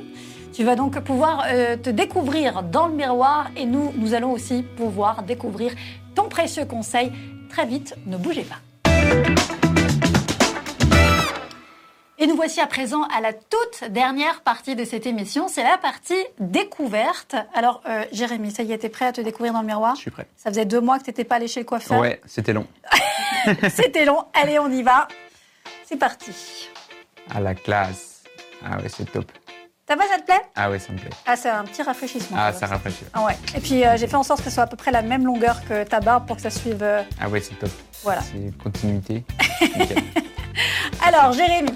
Tu 0.52 0.64
vas 0.64 0.76
donc 0.76 0.98
pouvoir 1.00 1.44
euh, 1.48 1.76
te 1.76 1.90
découvrir 1.90 2.62
dans 2.62 2.88
le 2.88 2.94
miroir 2.94 3.50
et 3.56 3.66
nous, 3.66 3.92
nous 3.96 4.14
allons 4.14 4.32
aussi 4.32 4.62
pouvoir 4.62 5.22
découvrir 5.22 5.72
ton 6.14 6.28
précieux 6.28 6.64
conseil. 6.64 7.12
Très 7.48 7.66
vite, 7.66 7.94
ne 8.06 8.16
bougez 8.16 8.44
pas. 8.44 9.65
Et 12.18 12.26
nous 12.26 12.34
voici 12.34 12.60
à 12.60 12.66
présent 12.66 13.02
à 13.14 13.20
la 13.20 13.34
toute 13.34 13.90
dernière 13.90 14.40
partie 14.40 14.74
de 14.74 14.84
cette 14.86 15.04
émission, 15.06 15.48
c'est 15.48 15.62
la 15.62 15.76
partie 15.76 16.14
découverte. 16.40 17.36
Alors, 17.54 17.82
euh, 17.86 18.04
Jérémy, 18.10 18.50
ça 18.50 18.62
y 18.62 18.72
est, 18.72 18.78
t'es 18.78 18.88
prêt 18.88 19.04
à 19.06 19.12
te 19.12 19.20
découvrir 19.20 19.52
dans 19.52 19.60
le 19.60 19.66
miroir? 19.66 19.94
Je 19.96 20.00
suis 20.00 20.10
prêt. 20.10 20.26
Ça 20.34 20.48
faisait 20.48 20.64
deux 20.64 20.80
mois 20.80 20.98
que 20.98 21.04
t'étais 21.04 21.24
pas 21.24 21.34
allé 21.36 21.46
chez 21.46 21.60
le 21.60 21.66
coiffeur. 21.66 22.00
Ouais, 22.00 22.20
c'était 22.26 22.54
long. 22.54 22.66
C'était 23.70 24.04
long. 24.06 24.24
Allez, 24.32 24.58
on 24.58 24.70
y 24.70 24.82
va. 24.82 25.06
C'est 25.84 25.96
parti. 25.96 26.68
À 27.34 27.38
la 27.40 27.54
classe. 27.54 28.22
Ah 28.64 28.78
ouais, 28.78 28.88
c'est 28.88 29.04
top. 29.12 29.30
T'as 29.84 29.96
pas, 29.96 30.08
ça 30.08 30.18
te 30.18 30.24
plaît? 30.24 30.40
Ah 30.56 30.68
oui, 30.70 30.80
ça 30.80 30.92
me 30.92 30.98
plaît. 30.98 31.10
Ah, 31.26 31.36
c'est 31.36 31.50
un 31.50 31.64
petit 31.64 31.82
rafraîchissement. 31.82 32.36
Ah, 32.40 32.52
ça, 32.52 32.60
ça 32.60 32.66
va. 32.66 32.72
rafraîchit. 32.76 33.04
Ah 33.12 33.24
ouais. 33.24 33.36
Et 33.56 33.60
puis 33.60 33.84
euh, 33.84 33.96
j'ai 33.96 34.08
fait 34.08 34.16
en 34.16 34.22
sorte 34.24 34.40
que 34.42 34.48
ce 34.48 34.54
soit 34.54 34.64
à 34.64 34.66
peu 34.66 34.76
près 34.76 34.90
la 34.90 35.02
même 35.02 35.24
longueur 35.26 35.60
que 35.68 35.84
ta 35.84 36.00
barbe 36.00 36.26
pour 36.26 36.36
que 36.36 36.42
ça 36.42 36.50
suive. 36.50 36.82
euh, 36.82 37.02
Ah 37.20 37.28
ouais, 37.28 37.40
c'est 37.40 37.54
top. 37.56 37.70
Voilà. 38.02 38.22
C'est 38.22 38.38
une 38.38 38.52
continuité. 38.54 39.22
Nickel. 39.60 39.98
Alors, 41.04 41.32
Jérémy, 41.32 41.70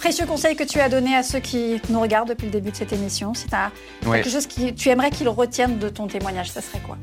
précieux 0.00 0.24
conseil 0.24 0.56
que 0.56 0.64
tu 0.64 0.80
as 0.80 0.88
donné 0.88 1.14
à 1.14 1.22
ceux 1.22 1.40
qui 1.40 1.78
nous 1.90 2.00
regardent 2.00 2.30
depuis 2.30 2.46
le 2.46 2.50
début 2.50 2.70
de 2.70 2.76
cette 2.76 2.92
émission. 2.92 3.34
Si 3.34 3.46
tu 3.46 3.54
as 3.54 3.70
quelque 4.02 4.30
chose 4.30 4.46
que 4.46 4.70
tu 4.70 4.88
aimerais 4.88 5.10
qu'ils 5.10 5.28
retiennent 5.28 5.78
de 5.78 5.90
ton 5.90 6.06
témoignage, 6.06 6.50
ça 6.50 6.62
serait 6.62 6.80
quoi? 6.80 6.96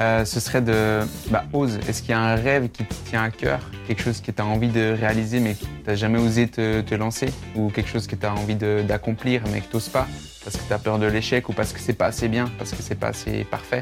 Euh, 0.00 0.24
ce 0.24 0.40
serait 0.40 0.60
de. 0.60 1.02
Bah, 1.30 1.44
ose. 1.52 1.78
Est-ce 1.88 2.02
qu'il 2.02 2.10
y 2.10 2.14
a 2.14 2.20
un 2.20 2.34
rêve 2.34 2.68
qui 2.70 2.84
te 2.84 2.94
tient 3.08 3.22
à 3.22 3.30
cœur? 3.30 3.60
Quelque 3.86 4.02
chose 4.02 4.20
que 4.20 4.32
tu 4.32 4.42
as 4.42 4.44
envie 4.44 4.68
de 4.68 4.96
réaliser 4.98 5.38
mais 5.38 5.54
que 5.54 5.60
tu 5.60 5.68
n'as 5.86 5.94
jamais 5.94 6.18
osé 6.18 6.48
te, 6.48 6.80
te 6.80 6.96
lancer? 6.96 7.28
Ou 7.54 7.70
quelque 7.70 7.88
chose 7.88 8.08
que 8.08 8.16
tu 8.16 8.26
as 8.26 8.34
envie 8.34 8.56
d'accomplir 8.56 9.42
mais 9.52 9.60
que 9.60 9.68
tu 9.68 9.76
n'oses 9.76 9.88
pas? 9.88 10.08
Parce 10.42 10.56
que 10.56 10.66
tu 10.66 10.72
as 10.72 10.78
peur 10.80 10.98
de 10.98 11.06
l'échec 11.06 11.48
ou 11.48 11.52
parce 11.52 11.72
que 11.72 11.78
c'est 11.78 11.92
pas 11.92 12.06
assez 12.06 12.26
bien, 12.26 12.50
parce 12.58 12.72
que 12.72 12.82
c'est 12.82 12.96
pas 12.96 13.08
assez 13.08 13.44
parfait? 13.44 13.80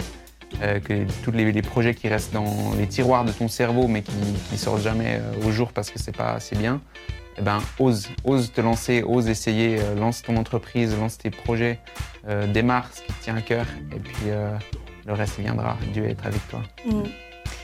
Euh, 0.61 0.81
Que 0.81 1.07
tous 1.25 1.31
les, 1.33 1.63
projets 1.63 1.95
qui 1.95 2.09
restent 2.09 2.33
dans 2.33 2.75
les 2.79 2.87
tiroirs 2.87 3.25
de 3.25 3.33
ton 3.33 3.49
cerveau 3.49 3.89
mais 3.89 4.03
qui, 4.03 4.13
qui 4.51 4.59
sortent 4.59 4.83
jamais 4.83 5.19
euh, 5.21 5.47
au 5.47 5.53
jour 5.53 5.73
parce 5.73 5.91
que 5.91 5.99
c'est 5.99 6.17
pas 6.17 6.33
assez 6.33 6.57
bien 6.57 6.81
eh 7.39 7.43
ben, 7.43 7.61
ose, 7.79 8.09
ose 8.25 8.53
te 8.53 8.61
lancer, 8.61 9.03
ose 9.03 9.29
essayer, 9.29 9.79
euh, 9.81 9.95
lance 9.95 10.23
ton 10.23 10.37
entreprise, 10.37 10.95
lance 10.99 11.17
tes 11.17 11.31
projets, 11.31 11.79
démarre 12.53 12.89
ce 12.93 13.01
qui 13.01 13.13
te 13.13 13.25
tient 13.25 13.37
à 13.37 13.41
cœur 13.41 13.67
et 13.91 13.99
puis 13.99 14.27
le 15.07 15.13
reste 15.13 15.41
viendra. 15.41 15.77
Dieu 15.93 16.05
est 16.05 16.25
avec 16.25 16.47
toi. 16.49 16.63
Hmm. 16.87 17.03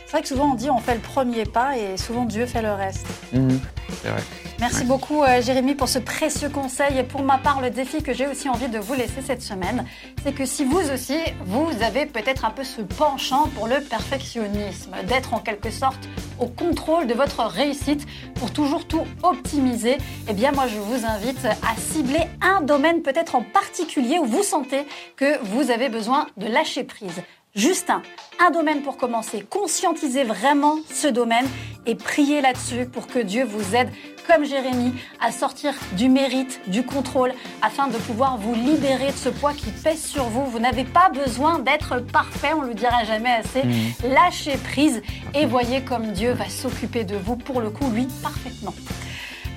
C'est 0.08 0.12
vrai 0.12 0.22
que 0.22 0.28
souvent 0.28 0.52
on 0.52 0.54
dit 0.54 0.70
on 0.70 0.78
fait 0.78 0.94
le 0.94 1.00
premier 1.00 1.44
pas 1.44 1.76
et 1.76 1.98
souvent 1.98 2.24
Dieu 2.24 2.46
fait 2.46 2.62
le 2.62 2.72
reste. 2.72 3.06
C'est 3.30 4.08
vrai. 4.08 4.22
Merci 4.58 4.78
Ouais. 4.80 4.84
beaucoup 4.86 5.22
euh, 5.22 5.42
Jérémy 5.42 5.74
pour 5.74 5.88
ce 5.88 5.98
précieux 5.98 6.48
conseil 6.48 6.98
et 6.98 7.02
pour 7.04 7.22
ma 7.22 7.36
part 7.36 7.60
le 7.60 7.68
défi 7.70 8.02
que 8.02 8.14
j'ai 8.14 8.26
aussi 8.26 8.48
envie 8.48 8.68
de 8.68 8.78
vous 8.78 8.94
laisser 8.94 9.20
cette 9.24 9.42
semaine, 9.42 9.84
c'est 10.24 10.32
que 10.34 10.46
si 10.46 10.64
vous 10.64 10.80
aussi 10.90 11.18
vous 11.44 11.68
avez 11.82 12.06
peut-être 12.06 12.46
un 12.46 12.50
peu 12.50 12.64
ce 12.64 12.80
penchant 12.80 13.48
pour 13.54 13.68
le 13.68 13.80
perfectionnisme, 13.82 14.92
d'être 15.06 15.34
en 15.34 15.40
quelque 15.40 15.70
sorte 15.70 16.08
au 16.40 16.46
contrôle 16.46 17.06
de 17.06 17.12
votre 17.14 17.44
réussite 17.44 18.06
pour 18.36 18.50
toujours 18.50 18.86
tout 18.88 19.04
optimiser, 19.22 19.98
eh 20.26 20.32
bien 20.32 20.52
moi 20.52 20.66
je 20.68 20.78
vous 20.78 21.04
invite 21.04 21.44
à 21.44 21.76
cibler 21.92 22.22
un 22.40 22.62
domaine 22.62 23.02
peut-être 23.02 23.34
en 23.34 23.42
particulier 23.42 24.18
où 24.18 24.24
vous 24.24 24.42
sentez 24.42 24.86
que 25.16 25.38
vous 25.44 25.70
avez 25.70 25.90
besoin 25.90 26.26
de 26.38 26.46
lâcher 26.46 26.82
prise. 26.84 27.20
Juste 27.54 27.90
un, 27.90 28.02
un 28.38 28.50
domaine 28.50 28.82
pour 28.82 28.96
commencer. 28.96 29.44
Conscientisez 29.48 30.24
vraiment 30.24 30.76
ce 30.92 31.08
domaine 31.08 31.46
et 31.86 31.94
priez 31.94 32.40
là-dessus 32.40 32.86
pour 32.86 33.06
que 33.06 33.18
Dieu 33.18 33.44
vous 33.44 33.74
aide, 33.74 33.90
comme 34.26 34.44
Jérémie, 34.44 34.92
à 35.20 35.32
sortir 35.32 35.72
du 35.92 36.08
mérite, 36.08 36.60
du 36.66 36.84
contrôle, 36.84 37.32
afin 37.62 37.88
de 37.88 37.96
pouvoir 37.96 38.36
vous 38.36 38.54
libérer 38.54 39.10
de 39.10 39.16
ce 39.16 39.30
poids 39.30 39.54
qui 39.54 39.70
pèse 39.70 40.04
sur 40.04 40.24
vous. 40.24 40.44
Vous 40.44 40.58
n'avez 40.58 40.84
pas 40.84 41.08
besoin 41.08 41.58
d'être 41.58 42.00
parfait, 42.00 42.52
on 42.54 42.62
ne 42.62 42.68
le 42.68 42.74
dira 42.74 43.04
jamais 43.04 43.32
assez. 43.32 43.64
Mhm. 43.64 44.12
Lâchez 44.12 44.58
prise 44.58 45.02
et 45.34 45.46
voyez 45.46 45.80
comme 45.82 46.12
Dieu 46.12 46.32
va 46.32 46.48
s'occuper 46.48 47.04
de 47.04 47.16
vous, 47.16 47.36
pour 47.36 47.60
le 47.60 47.70
coup, 47.70 47.90
lui, 47.90 48.06
parfaitement. 48.22 48.74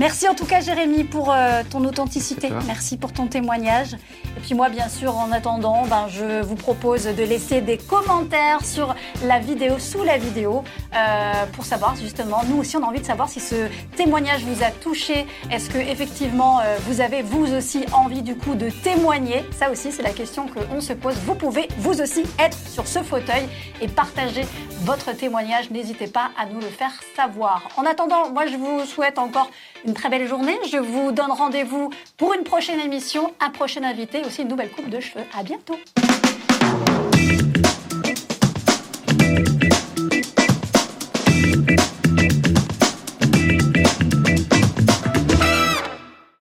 Merci 0.01 0.27
en 0.27 0.33
tout 0.33 0.47
cas 0.47 0.61
Jérémy 0.61 1.03
pour 1.03 1.31
euh, 1.31 1.61
ton 1.69 1.85
authenticité, 1.85 2.49
merci 2.65 2.97
pour 2.97 3.13
ton 3.13 3.27
témoignage. 3.27 3.93
Et 4.35 4.39
puis 4.41 4.55
moi 4.55 4.67
bien 4.69 4.89
sûr 4.89 5.15
en 5.15 5.31
attendant, 5.31 5.83
ben, 5.85 6.07
je 6.09 6.41
vous 6.41 6.55
propose 6.55 7.03
de 7.03 7.23
laisser 7.23 7.61
des 7.61 7.77
commentaires 7.77 8.65
sur 8.65 8.95
la 9.23 9.37
vidéo, 9.37 9.77
sous 9.77 10.03
la 10.03 10.17
vidéo, 10.17 10.63
euh, 10.95 11.45
pour 11.53 11.65
savoir 11.65 11.95
justement, 11.95 12.41
nous 12.47 12.57
aussi 12.57 12.77
on 12.77 12.83
a 12.83 12.87
envie 12.87 13.01
de 13.01 13.05
savoir 13.05 13.29
si 13.29 13.39
ce 13.39 13.67
témoignage 13.95 14.43
vous 14.43 14.63
a 14.63 14.71
touché. 14.71 15.27
Est-ce 15.51 15.69
que 15.69 15.77
effectivement 15.77 16.61
euh, 16.61 16.77
vous 16.87 16.99
avez 16.99 17.21
vous 17.21 17.53
aussi 17.53 17.85
envie 17.93 18.23
du 18.23 18.35
coup 18.35 18.55
de 18.55 18.71
témoigner? 18.71 19.45
Ça 19.51 19.69
aussi 19.69 19.91
c'est 19.91 20.01
la 20.01 20.13
question 20.13 20.47
qu'on 20.47 20.81
se 20.81 20.93
pose. 20.93 21.13
Vous 21.27 21.35
pouvez 21.35 21.67
vous 21.77 22.01
aussi 22.01 22.23
être 22.39 22.57
sur 22.67 22.87
ce 22.87 23.03
fauteuil 23.03 23.47
et 23.81 23.87
partager 23.87 24.47
votre 24.81 25.15
témoignage. 25.15 25.69
N'hésitez 25.69 26.07
pas 26.07 26.31
à 26.39 26.47
nous 26.47 26.59
le 26.59 26.65
faire 26.65 26.93
savoir. 27.15 27.67
En 27.77 27.85
attendant, 27.85 28.31
moi 28.31 28.47
je 28.47 28.55
vous 28.55 28.83
souhaite 28.85 29.19
encore 29.19 29.51
une 29.85 29.93
très 29.93 30.09
belle 30.09 30.27
journée. 30.27 30.57
Je 30.69 30.77
vous 30.77 31.11
donne 31.11 31.31
rendez-vous 31.31 31.89
pour 32.17 32.33
une 32.33 32.43
prochaine 32.43 32.79
émission, 32.79 33.33
un 33.39 33.49
prochain 33.49 33.83
invité, 33.83 34.23
aussi 34.25 34.43
une 34.43 34.49
nouvelle 34.49 34.71
coupe 34.71 34.89
de 34.89 34.99
cheveux. 34.99 35.25
À 35.37 35.43
bientôt. 35.43 35.77